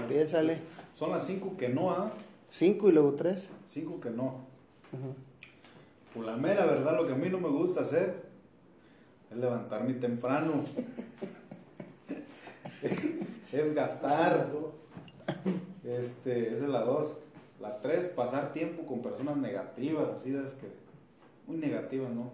empiézale. 0.00 0.58
son 0.98 1.10
las 1.12 1.26
cinco 1.26 1.56
que 1.56 1.68
no, 1.68 1.90
¿ah? 1.90 2.12
Cinco 2.46 2.88
y 2.88 2.92
luego 2.92 3.14
tres. 3.14 3.50
Cinco 3.68 4.00
que 4.00 4.10
no. 4.10 4.46
Por 6.14 6.24
la 6.24 6.36
mera 6.36 6.66
verdad, 6.66 6.96
lo 6.96 7.06
que 7.06 7.12
a 7.12 7.16
mí 7.16 7.28
no 7.30 7.38
me 7.38 7.48
gusta 7.48 7.82
hacer 7.82 8.22
es 9.30 9.36
levantarme 9.36 9.94
temprano. 9.94 10.52
es 13.52 13.74
gastar. 13.74 14.48
Este, 15.84 16.52
esa 16.52 16.64
es 16.64 16.70
la 16.70 16.82
dos. 16.82 17.20
La 17.60 17.80
tres, 17.80 18.08
pasar 18.08 18.52
tiempo 18.52 18.84
con 18.86 19.02
personas 19.02 19.36
negativas, 19.36 20.10
así 20.10 20.30
de 20.30 20.44
es 20.44 20.54
que 20.54 20.66
muy 21.46 21.56
negativas, 21.56 22.10
¿no? 22.10 22.32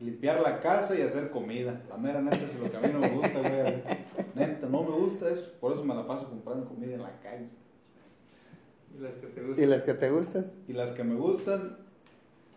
Limpiar 0.00 0.40
la 0.40 0.60
casa 0.60 0.98
y 0.98 1.02
hacer 1.02 1.30
comida. 1.30 1.82
La 1.88 1.96
mera 1.96 2.20
neta 2.20 2.36
es 2.36 2.60
lo 2.60 2.70
que 2.70 2.76
a 2.76 2.80
mí 2.80 2.88
no 2.92 2.98
me 2.98 3.08
gusta, 3.08 3.38
güey. 3.40 3.82
Neta, 4.34 4.66
no 4.66 4.82
me 4.82 4.90
gusta 4.90 5.30
eso. 5.30 5.52
Por 5.60 5.72
eso 5.72 5.84
me 5.84 5.94
la 5.94 6.06
paso 6.06 6.28
comprando 6.28 6.68
comida 6.68 6.94
en 6.94 7.02
la 7.02 7.20
calle. 7.20 7.48
Y 8.94 9.00
las 9.00 9.14
que 9.14 9.26
te 9.28 9.62
¿Y 9.62 9.66
las 9.66 9.82
que 9.82 9.94
te 9.94 10.10
gustan? 10.10 10.52
Y 10.68 10.72
las 10.72 10.92
que 10.92 11.04
me 11.04 11.14
gustan, 11.14 11.78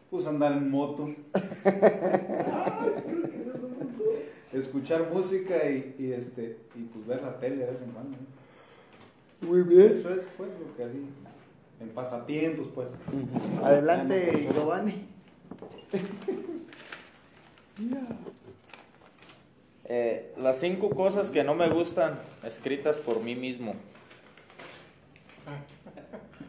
pues 0.10 0.26
andar 0.28 0.54
en 0.54 0.70
moto. 0.70 1.10
escuchar 4.54 5.12
música 5.12 5.70
y, 5.70 5.96
y, 6.00 6.14
este 6.14 6.58
y 6.76 6.84
pues 6.84 7.06
ver 7.06 7.22
la 7.22 7.38
tele 7.40 7.58
de 7.58 7.72
vez 7.72 7.82
en 7.82 7.92
cuando. 7.92 8.18
¿no? 8.18 9.48
Muy 9.48 9.64
bien. 9.64 9.92
Eso 9.92 10.14
es 10.14 10.28
pues 10.38 10.50
lo 10.60 10.76
que 10.76 10.84
así 10.84 11.06
en 11.80 11.90
pasatiempos 11.90 12.68
pues. 12.74 12.90
Adelante, 13.64 14.48
Giovanni. 14.54 15.06
Eh, 19.90 20.34
las 20.38 20.60
cinco 20.60 20.90
cosas 20.90 21.32
que 21.32 21.46
no 21.46 21.56
me 21.56 21.70
gustan 21.70 22.20
escritas 22.44 23.00
por 23.00 23.24
mí 23.24 23.36
mismo. 23.36 23.74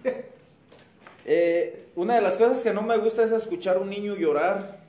Eh, 1.31 1.91
una 1.95 2.15
de 2.15 2.23
las 2.23 2.39
cosas 2.39 2.63
que 2.63 2.73
no 2.73 2.81
me 2.81 2.97
gusta 2.97 3.23
es 3.23 3.33
escuchar 3.33 3.77
a 3.77 3.81
un 3.81 3.91
niño 3.91 4.17
llorar. 4.17 4.81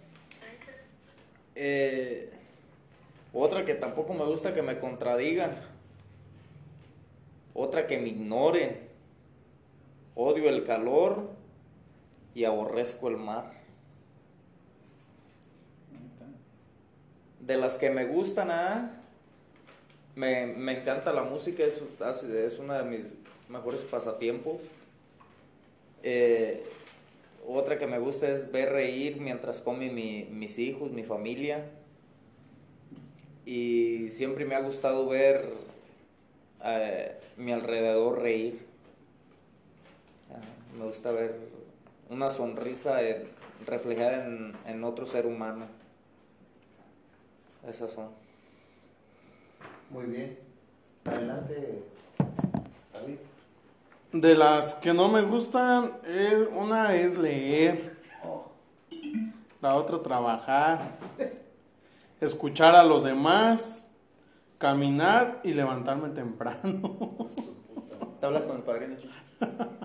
Eh, 1.54 2.30
otra 3.34 3.66
que 3.66 3.76
tampoco 3.76 4.14
me 4.14 4.24
gusta 4.24 4.54
que 4.54 4.62
me 4.62 4.80
contradigan. 4.80 5.54
Otra 7.54 7.88
que 7.88 7.98
me 7.98 8.08
ignoren. 8.08 8.88
Odio 10.16 10.48
el 10.48 10.64
calor 10.64 11.30
y 12.34 12.46
aborrezco 12.46 13.10
el 13.10 13.18
mar. 13.18 13.52
De 17.42 17.58
las 17.58 17.76
que 17.76 17.90
me 17.90 18.06
gustan, 18.06 18.50
ah, 18.50 18.92
me, 20.16 20.46
me 20.46 20.80
encanta 20.80 21.12
la 21.12 21.24
música, 21.24 21.66
es, 21.66 21.84
es 22.00 22.60
uno 22.60 22.76
de 22.76 22.84
mis 22.86 23.16
mejores 23.50 23.84
pasatiempos. 23.84 24.62
Eh, 26.04 26.64
otra 27.48 27.78
que 27.78 27.88
me 27.88 28.00
gusta 28.00 28.30
es 28.30 28.52
ver 28.52 28.70
reír 28.72 29.18
mientras 29.20 29.62
comen 29.62 29.94
mi- 29.96 30.28
mis 30.32 30.60
hijos, 30.60 30.92
mi 30.92 31.04
familia. 31.04 31.66
Y 33.46 34.10
siempre 34.12 34.46
me 34.46 34.56
ha 34.56 34.62
gustado 34.62 35.08
ver 35.08 35.50
eh, 36.64 37.20
mi 37.38 37.52
alrededor 37.52 38.22
reír. 38.22 38.60
Ah, 40.32 40.40
Me 40.78 40.86
gusta 40.86 41.12
ver 41.12 41.36
una 42.10 42.30
sonrisa 42.30 43.02
eh, 43.04 43.24
reflejada 43.66 44.26
en, 44.26 44.54
en 44.68 44.84
otro 44.84 45.06
ser 45.06 45.26
humano. 45.26 45.66
Esas 47.68 47.92
son. 47.92 48.10
Muy 49.90 50.06
bien. 50.06 50.38
Adelante. 51.06 51.84
De 54.12 54.36
las 54.36 54.76
que 54.76 54.92
no 54.92 55.08
me 55.08 55.22
gustan, 55.22 56.00
eh, 56.04 56.50
una 56.56 56.96
es 56.96 57.16
leer, 57.16 57.96
la 59.62 59.76
otra 59.76 60.02
trabajar, 60.02 60.80
escuchar 62.20 62.76
a 62.76 62.84
los 62.84 63.04
demás, 63.04 63.90
caminar 64.58 65.42
y 65.44 65.54
levantarme 65.54 66.10
temprano. 66.10 67.18
¿Te 68.20 68.26
hablas 68.26 68.46
con 68.46 68.58
el 68.58 68.64
padrino? 68.64 68.96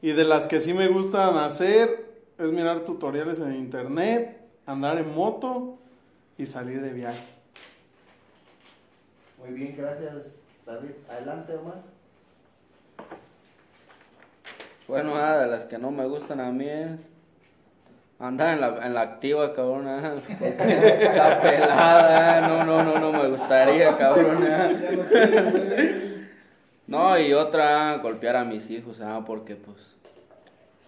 Y 0.00 0.12
de 0.12 0.22
las 0.22 0.46
que 0.46 0.60
sí 0.60 0.74
me 0.74 0.86
gustan 0.86 1.36
hacer 1.38 2.22
es 2.38 2.52
mirar 2.52 2.84
tutoriales 2.84 3.40
en 3.40 3.56
internet, 3.56 4.40
andar 4.64 4.96
en 4.96 5.12
moto 5.12 5.76
y 6.36 6.46
salir 6.46 6.80
de 6.80 6.92
viaje. 6.92 7.26
Muy 9.38 9.50
bien, 9.50 9.74
gracias, 9.76 10.36
David. 10.64 10.90
Adelante, 11.10 11.56
Omar. 11.56 11.97
Bueno, 14.88 15.16
ah, 15.16 15.36
de 15.36 15.46
las 15.46 15.66
que 15.66 15.76
no 15.76 15.90
me 15.90 16.06
gustan 16.06 16.40
a 16.40 16.50
mí 16.50 16.66
es 16.66 17.08
andar 18.18 18.54
en 18.54 18.60
la, 18.62 18.86
en 18.86 18.94
la 18.94 19.02
activa, 19.02 19.52
cabrón. 19.52 19.86
ah. 19.86 20.14
Está 20.40 21.40
pelada, 21.42 22.38
ah. 22.38 22.48
no, 22.48 22.64
no, 22.64 22.82
no, 22.82 22.98
no 22.98 23.12
me 23.12 23.28
gustaría, 23.28 23.96
cabrón. 23.98 24.44
No, 26.86 27.18
y 27.18 27.34
otra, 27.34 27.98
golpear 27.98 28.36
a 28.36 28.44
mis 28.44 28.70
hijos, 28.70 29.02
ah, 29.02 29.22
porque 29.26 29.56
pues 29.56 29.76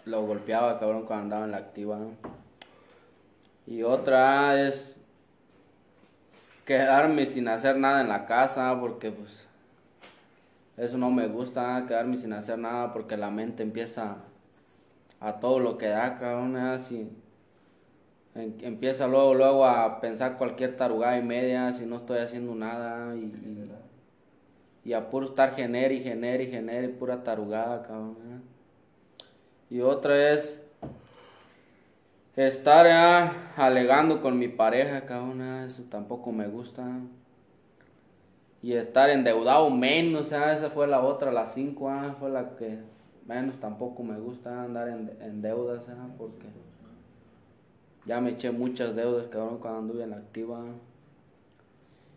lo 0.06 0.22
golpeaba, 0.22 0.80
cabrón, 0.80 1.04
cuando 1.04 1.24
andaba 1.24 1.44
en 1.44 1.50
la 1.50 1.58
activa. 1.58 1.98
¿no? 1.98 2.12
Y 3.66 3.82
otra 3.82 4.66
es 4.66 4.96
quedarme 6.64 7.26
sin 7.26 7.48
hacer 7.48 7.76
nada 7.76 8.00
en 8.00 8.08
la 8.08 8.24
casa, 8.24 8.74
porque 8.80 9.10
pues 9.10 9.49
eso 10.80 10.96
no 10.98 11.10
me 11.10 11.26
gusta, 11.28 11.84
quedarme 11.86 12.16
sin 12.16 12.32
hacer 12.32 12.58
nada 12.58 12.92
porque 12.92 13.16
la 13.16 13.30
mente 13.30 13.62
empieza 13.62 14.16
a 15.20 15.38
todo 15.40 15.58
lo 15.60 15.76
que 15.78 15.86
da, 15.88 16.16
cabrón, 16.16 16.56
así. 16.56 17.08
em- 18.34 18.54
Empieza 18.62 19.06
luego, 19.06 19.34
luego 19.34 19.66
a 19.66 20.00
pensar 20.00 20.38
cualquier 20.38 20.76
tarugada 20.76 21.18
y 21.18 21.22
media 21.22 21.72
si 21.72 21.86
no 21.86 21.96
estoy 21.96 22.18
haciendo 22.20 22.54
nada 22.54 23.14
y, 23.14 23.20
y, 23.20 23.70
y 24.84 24.92
a 24.94 25.10
puro 25.10 25.26
estar 25.26 25.54
gener 25.54 25.92
y 25.92 26.00
gener 26.00 26.40
y 26.40 26.46
gener 26.46 26.84
y 26.84 26.88
pura 26.88 27.22
tarugada, 27.22 27.82
cabrón. 27.82 28.16
¿eh? 29.70 29.74
Y 29.76 29.80
otra 29.82 30.32
es 30.32 30.62
estar 32.36 32.86
ah, 32.86 33.30
alegando 33.56 34.20
con 34.22 34.38
mi 34.38 34.48
pareja, 34.48 35.04
cabrón, 35.04 35.42
ah, 35.42 35.66
eso 35.66 35.82
tampoco 35.90 36.32
me 36.32 36.48
gusta 36.48 36.82
y 38.62 38.74
estar 38.74 39.10
endeudado 39.10 39.70
menos, 39.70 40.32
ah, 40.32 40.52
esa 40.52 40.70
fue 40.70 40.86
la 40.86 41.00
otra, 41.00 41.32
la 41.32 41.46
5, 41.46 41.88
ah, 41.88 42.16
fue 42.18 42.30
la 42.30 42.56
que 42.56 42.78
menos 43.26 43.58
tampoco 43.58 44.02
me 44.02 44.18
gusta 44.18 44.64
andar 44.64 44.88
en, 44.88 45.42
deudas, 45.42 45.84
ah, 45.88 46.08
porque 46.18 46.46
ya 48.04 48.20
me 48.20 48.30
eché 48.30 48.50
muchas 48.50 48.96
deudas, 48.96 49.28
cabrón, 49.28 49.58
cuando 49.58 49.78
anduve 49.78 50.04
en 50.04 50.10
la 50.10 50.16
activa. 50.16 50.64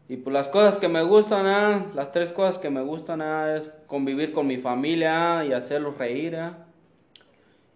Y 0.09 0.17
pues 0.17 0.33
las 0.33 0.49
cosas 0.49 0.77
que 0.77 0.89
me 0.89 1.01
gustan, 1.03 1.45
ah, 1.45 1.85
las 1.93 2.11
tres 2.11 2.31
cosas 2.31 2.57
que 2.57 2.69
me 2.69 2.81
gustan 2.81 3.21
ah, 3.21 3.55
es 3.55 3.71
convivir 3.87 4.33
con 4.33 4.47
mi 4.47 4.57
familia 4.57 5.45
y 5.45 5.53
hacerlos 5.53 5.97
reír. 5.97 6.35
ah. 6.35 6.65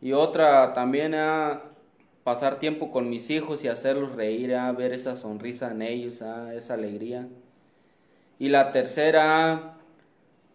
Y 0.01 0.13
otra 0.13 0.73
también 0.73 1.15
ah, 1.15 1.61
pasar 2.23 2.59
tiempo 2.59 2.91
con 2.91 3.09
mis 3.09 3.29
hijos 3.29 3.63
y 3.63 3.69
hacerlos 3.69 4.15
reír, 4.15 4.55
ah, 4.55 4.71
ver 4.73 4.93
esa 4.93 5.15
sonrisa 5.15 5.71
en 5.71 5.81
ellos, 5.81 6.21
esa 6.21 6.73
alegría. 6.73 7.27
Y 8.39 8.49
la 8.49 8.71
tercera, 8.71 9.77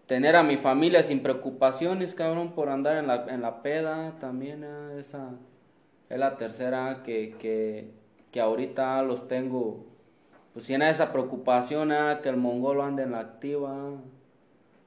tener 0.06 0.36
a 0.36 0.42
mi 0.42 0.56
familia 0.56 1.02
sin 1.02 1.22
preocupaciones, 1.22 2.14
cabrón, 2.14 2.52
por 2.52 2.68
andar 2.68 2.96
en 2.96 3.06
la, 3.06 3.26
en 3.28 3.42
la 3.42 3.62
peda, 3.62 4.18
también 4.20 4.64
ah, 4.64 4.92
esa 4.98 5.30
es 6.08 6.18
la 6.18 6.36
tercera 6.36 7.02
que, 7.02 7.34
que, 7.38 7.90
que 8.30 8.40
ahorita 8.40 9.02
los 9.02 9.28
tengo, 9.28 9.86
pues 10.52 10.68
llena 10.68 10.90
esa 10.90 11.12
preocupación, 11.12 11.90
ah, 11.92 12.20
que 12.22 12.28
el 12.28 12.36
mongolo 12.36 12.82
ande 12.82 13.02
en 13.04 13.12
la 13.12 13.20
activa, 13.20 13.92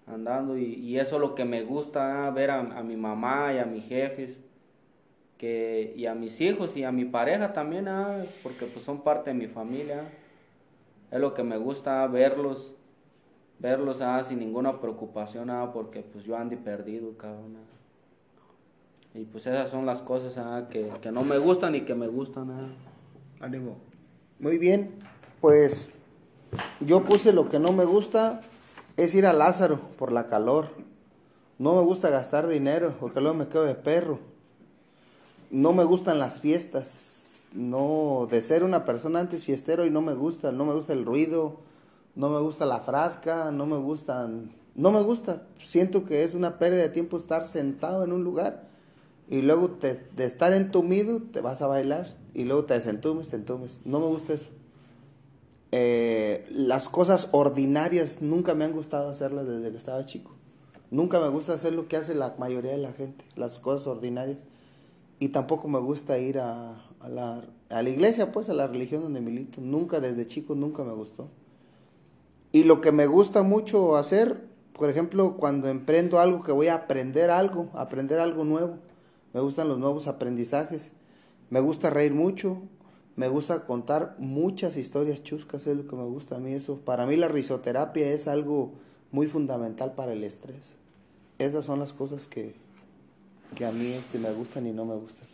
andando, 0.05 0.57
y, 0.57 0.99
eso 0.99 1.15
es 1.15 1.21
lo 1.21 1.35
que 1.35 1.45
me 1.45 1.63
gusta, 1.63 2.27
ah, 2.27 2.31
ver 2.31 2.51
a, 2.51 2.61
mi 2.83 2.95
mamá 2.95 3.51
y 3.53 3.57
a 3.57 3.65
mis 3.65 3.87
jefes, 3.87 4.41
que, 5.37 5.93
y 5.95 6.05
a 6.05 6.15
mis 6.15 6.39
hijos 6.41 6.77
y 6.77 6.83
a 6.83 6.91
mi 6.91 7.05
pareja 7.05 7.51
también, 7.51 7.87
porque 8.43 8.65
pues 8.65 8.85
son 8.85 9.01
parte 9.01 9.31
de 9.31 9.35
mi 9.35 9.47
familia, 9.47 10.03
es 11.11 11.19
lo 11.19 11.33
que 11.33 11.43
me 11.43 11.57
gusta 11.57 12.05
verlos, 12.07 12.73
verlos 13.59 14.01
ah, 14.01 14.23
sin 14.23 14.39
ninguna 14.39 14.79
preocupación, 14.81 15.49
ah, 15.49 15.71
porque 15.73 16.01
pues 16.01 16.25
yo 16.25 16.37
ando 16.37 16.57
perdido, 16.57 17.17
cabrón. 17.17 17.57
ah. 17.57 19.17
Y 19.17 19.25
pues 19.25 19.45
esas 19.47 19.69
son 19.69 19.85
las 19.85 20.01
cosas 20.01 20.37
ah, 20.37 20.67
que, 20.69 20.89
que 21.01 21.11
no 21.11 21.23
me 21.23 21.37
gustan 21.37 21.75
y 21.75 21.81
que 21.81 21.95
me 21.95 22.07
gustan. 22.07 22.51
ah. 22.51 22.69
Ánimo. 23.39 23.77
Muy 24.39 24.57
bien, 24.57 24.91
pues 25.41 25.93
yo 26.79 27.03
puse 27.03 27.33
lo 27.33 27.47
que 27.49 27.59
no 27.59 27.71
me 27.71 27.85
gusta 27.85 28.41
es 28.97 29.15
ir 29.15 29.25
a 29.25 29.33
Lázaro 29.33 29.79
por 29.97 30.11
la 30.11 30.27
calor. 30.27 30.67
No 31.57 31.75
me 31.75 31.81
gusta 31.83 32.09
gastar 32.09 32.47
dinero 32.47 32.93
porque 32.99 33.21
luego 33.21 33.37
me 33.37 33.47
quedo 33.47 33.63
de 33.63 33.75
perro. 33.75 34.19
No 35.49 35.71
me 35.73 35.85
gustan 35.85 36.19
las 36.19 36.41
fiestas. 36.41 37.47
No, 37.53 38.27
de 38.29 38.41
ser 38.41 38.65
una 38.65 38.83
persona 38.83 39.21
antes 39.21 39.45
fiestero 39.45 39.85
y 39.85 39.89
no 39.89 40.01
me 40.01 40.13
gusta, 40.13 40.51
no 40.51 40.65
me 40.65 40.73
gusta 40.73 40.91
el 40.91 41.05
ruido, 41.05 41.61
no 42.15 42.29
me 42.29 42.39
gusta 42.39 42.65
la 42.65 42.79
frasca, 42.79 43.51
no 43.51 43.65
me 43.65 43.77
gustan, 43.77 44.49
no 44.75 44.91
me 44.91 45.01
gusta. 45.03 45.47
Siento 45.57 46.05
que 46.05 46.23
es 46.23 46.33
una 46.35 46.57
pérdida 46.59 46.81
de 46.83 46.89
tiempo 46.89 47.17
estar 47.17 47.47
sentado 47.47 48.03
en 48.03 48.11
un 48.11 48.23
lugar 48.23 48.63
y 49.29 49.41
luego 49.41 49.69
te- 49.71 49.95
de 50.15 50.25
estar 50.25 50.53
entumido 50.53 51.21
te 51.21 51.41
vas 51.41 51.61
a 51.61 51.67
bailar 51.67 52.07
y 52.33 52.45
luego 52.45 52.65
te 52.65 52.75
desentumes, 52.75 53.29
te 53.29 53.37
entumes. 53.37 53.81
No 53.85 53.99
me 53.99 54.07
gusta 54.07 54.33
eso. 54.33 54.51
Eh, 55.71 56.45
las 56.51 56.89
cosas 56.89 57.29
ordinarias 57.31 58.21
nunca 58.21 58.53
me 58.55 58.63
han 58.65 58.71
gustado 58.71 59.09
hacerlas 59.09 59.45
desde 59.47 59.71
que 59.71 59.77
estaba 59.77 60.05
chico. 60.05 60.31
Nunca 60.91 61.19
me 61.19 61.27
gusta 61.29 61.53
hacer 61.53 61.73
lo 61.73 61.87
que 61.87 61.97
hace 61.97 62.15
la 62.15 62.35
mayoría 62.39 62.71
de 62.71 62.77
la 62.77 62.93
gente, 62.93 63.25
las 63.35 63.59
cosas 63.59 63.87
ordinarias. 63.87 64.45
Y 65.19 65.29
tampoco 65.29 65.67
me 65.67 65.79
gusta 65.79 66.17
ir 66.19 66.39
a, 66.39 66.75
a 66.99 67.09
la, 67.09 67.41
a 67.69 67.83
la 67.83 67.89
iglesia, 67.89 68.31
pues 68.31 68.49
a 68.49 68.53
la 68.53 68.67
religión 68.67 69.01
donde 69.03 69.21
milito. 69.21 69.61
Nunca, 69.61 69.99
desde 69.99 70.25
chico, 70.25 70.55
nunca 70.55 70.83
me 70.83 70.93
gustó. 70.93 71.29
Y 72.55 72.63
lo 72.63 72.79
que 72.79 72.93
me 72.93 73.05
gusta 73.05 73.43
mucho 73.43 73.97
hacer, 73.97 74.47
por 74.71 74.89
ejemplo, 74.89 75.35
cuando 75.35 75.67
emprendo 75.67 76.21
algo 76.21 76.41
que 76.41 76.53
voy 76.53 76.67
a 76.67 76.75
aprender 76.75 77.29
algo, 77.29 77.69
aprender 77.73 78.17
algo 78.21 78.45
nuevo, 78.45 78.77
me 79.33 79.41
gustan 79.41 79.67
los 79.67 79.77
nuevos 79.77 80.07
aprendizajes, 80.07 80.93
me 81.49 81.59
gusta 81.59 81.89
reír 81.89 82.13
mucho, 82.13 82.61
Me 83.17 83.27
gusta 83.27 83.65
contar 83.65 84.15
muchas 84.19 84.77
historias 84.77 85.21
chuscas, 85.21 85.67
es 85.67 85.75
lo 85.75 85.85
que 85.85 85.97
me 85.97 86.05
gusta 86.05 86.37
a 86.37 86.39
mí 86.39 86.53
eso. 86.53 86.79
Para 86.85 87.05
mí 87.05 87.17
la 87.17 87.27
risoterapia 87.27 88.07
es 88.07 88.29
algo 88.29 88.71
muy 89.11 89.27
fundamental 89.27 89.93
para 89.93 90.13
el 90.13 90.23
estrés. 90.23 90.75
Esas 91.39 91.65
son 91.65 91.79
las 91.79 91.91
cosas 91.91 92.25
que, 92.25 92.55
que 93.55 93.65
a 93.65 93.71
mí 93.73 93.87
este, 93.87 94.17
me 94.17 94.31
gustan 94.31 94.65
y 94.65 94.71
no 94.71 94.85
me 94.85 94.95
gustan. 94.95 95.27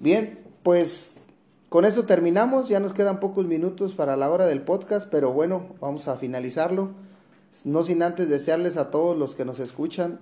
Bien, 0.00 0.38
pues 0.64 1.20
con 1.68 1.84
esto 1.84 2.04
terminamos, 2.04 2.68
ya 2.68 2.80
nos 2.80 2.94
quedan 2.94 3.20
pocos 3.20 3.44
minutos 3.44 3.92
para 3.92 4.16
la 4.16 4.30
hora 4.30 4.46
del 4.46 4.62
podcast, 4.62 5.08
pero 5.10 5.32
bueno, 5.32 5.74
vamos 5.80 6.08
a 6.08 6.16
finalizarlo. 6.16 6.92
No 7.64 7.82
sin 7.82 8.02
antes 8.02 8.28
desearles 8.28 8.76
a 8.76 8.90
todos 8.90 9.16
los 9.16 9.34
que 9.34 9.44
nos 9.44 9.60
escuchan 9.60 10.20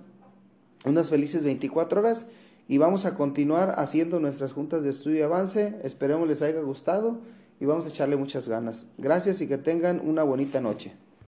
unas 0.85 1.09
felices 1.09 1.43
24 1.43 2.01
horas 2.01 2.27
y 2.67 2.77
vamos 2.77 3.05
a 3.05 3.15
continuar 3.15 3.75
haciendo 3.77 4.19
nuestras 4.19 4.53
juntas 4.53 4.83
de 4.83 4.89
estudio 4.89 5.19
y 5.19 5.21
avance. 5.21 5.79
Esperemos 5.83 6.27
les 6.27 6.41
haya 6.41 6.59
gustado 6.61 7.19
y 7.59 7.65
vamos 7.65 7.85
a 7.85 7.89
echarle 7.89 8.17
muchas 8.17 8.49
ganas. 8.49 8.87
Gracias 8.97 9.41
y 9.41 9.47
que 9.47 9.57
tengan 9.57 10.01
una 10.07 10.23
bonita 10.23 10.59
noche. 10.61 10.93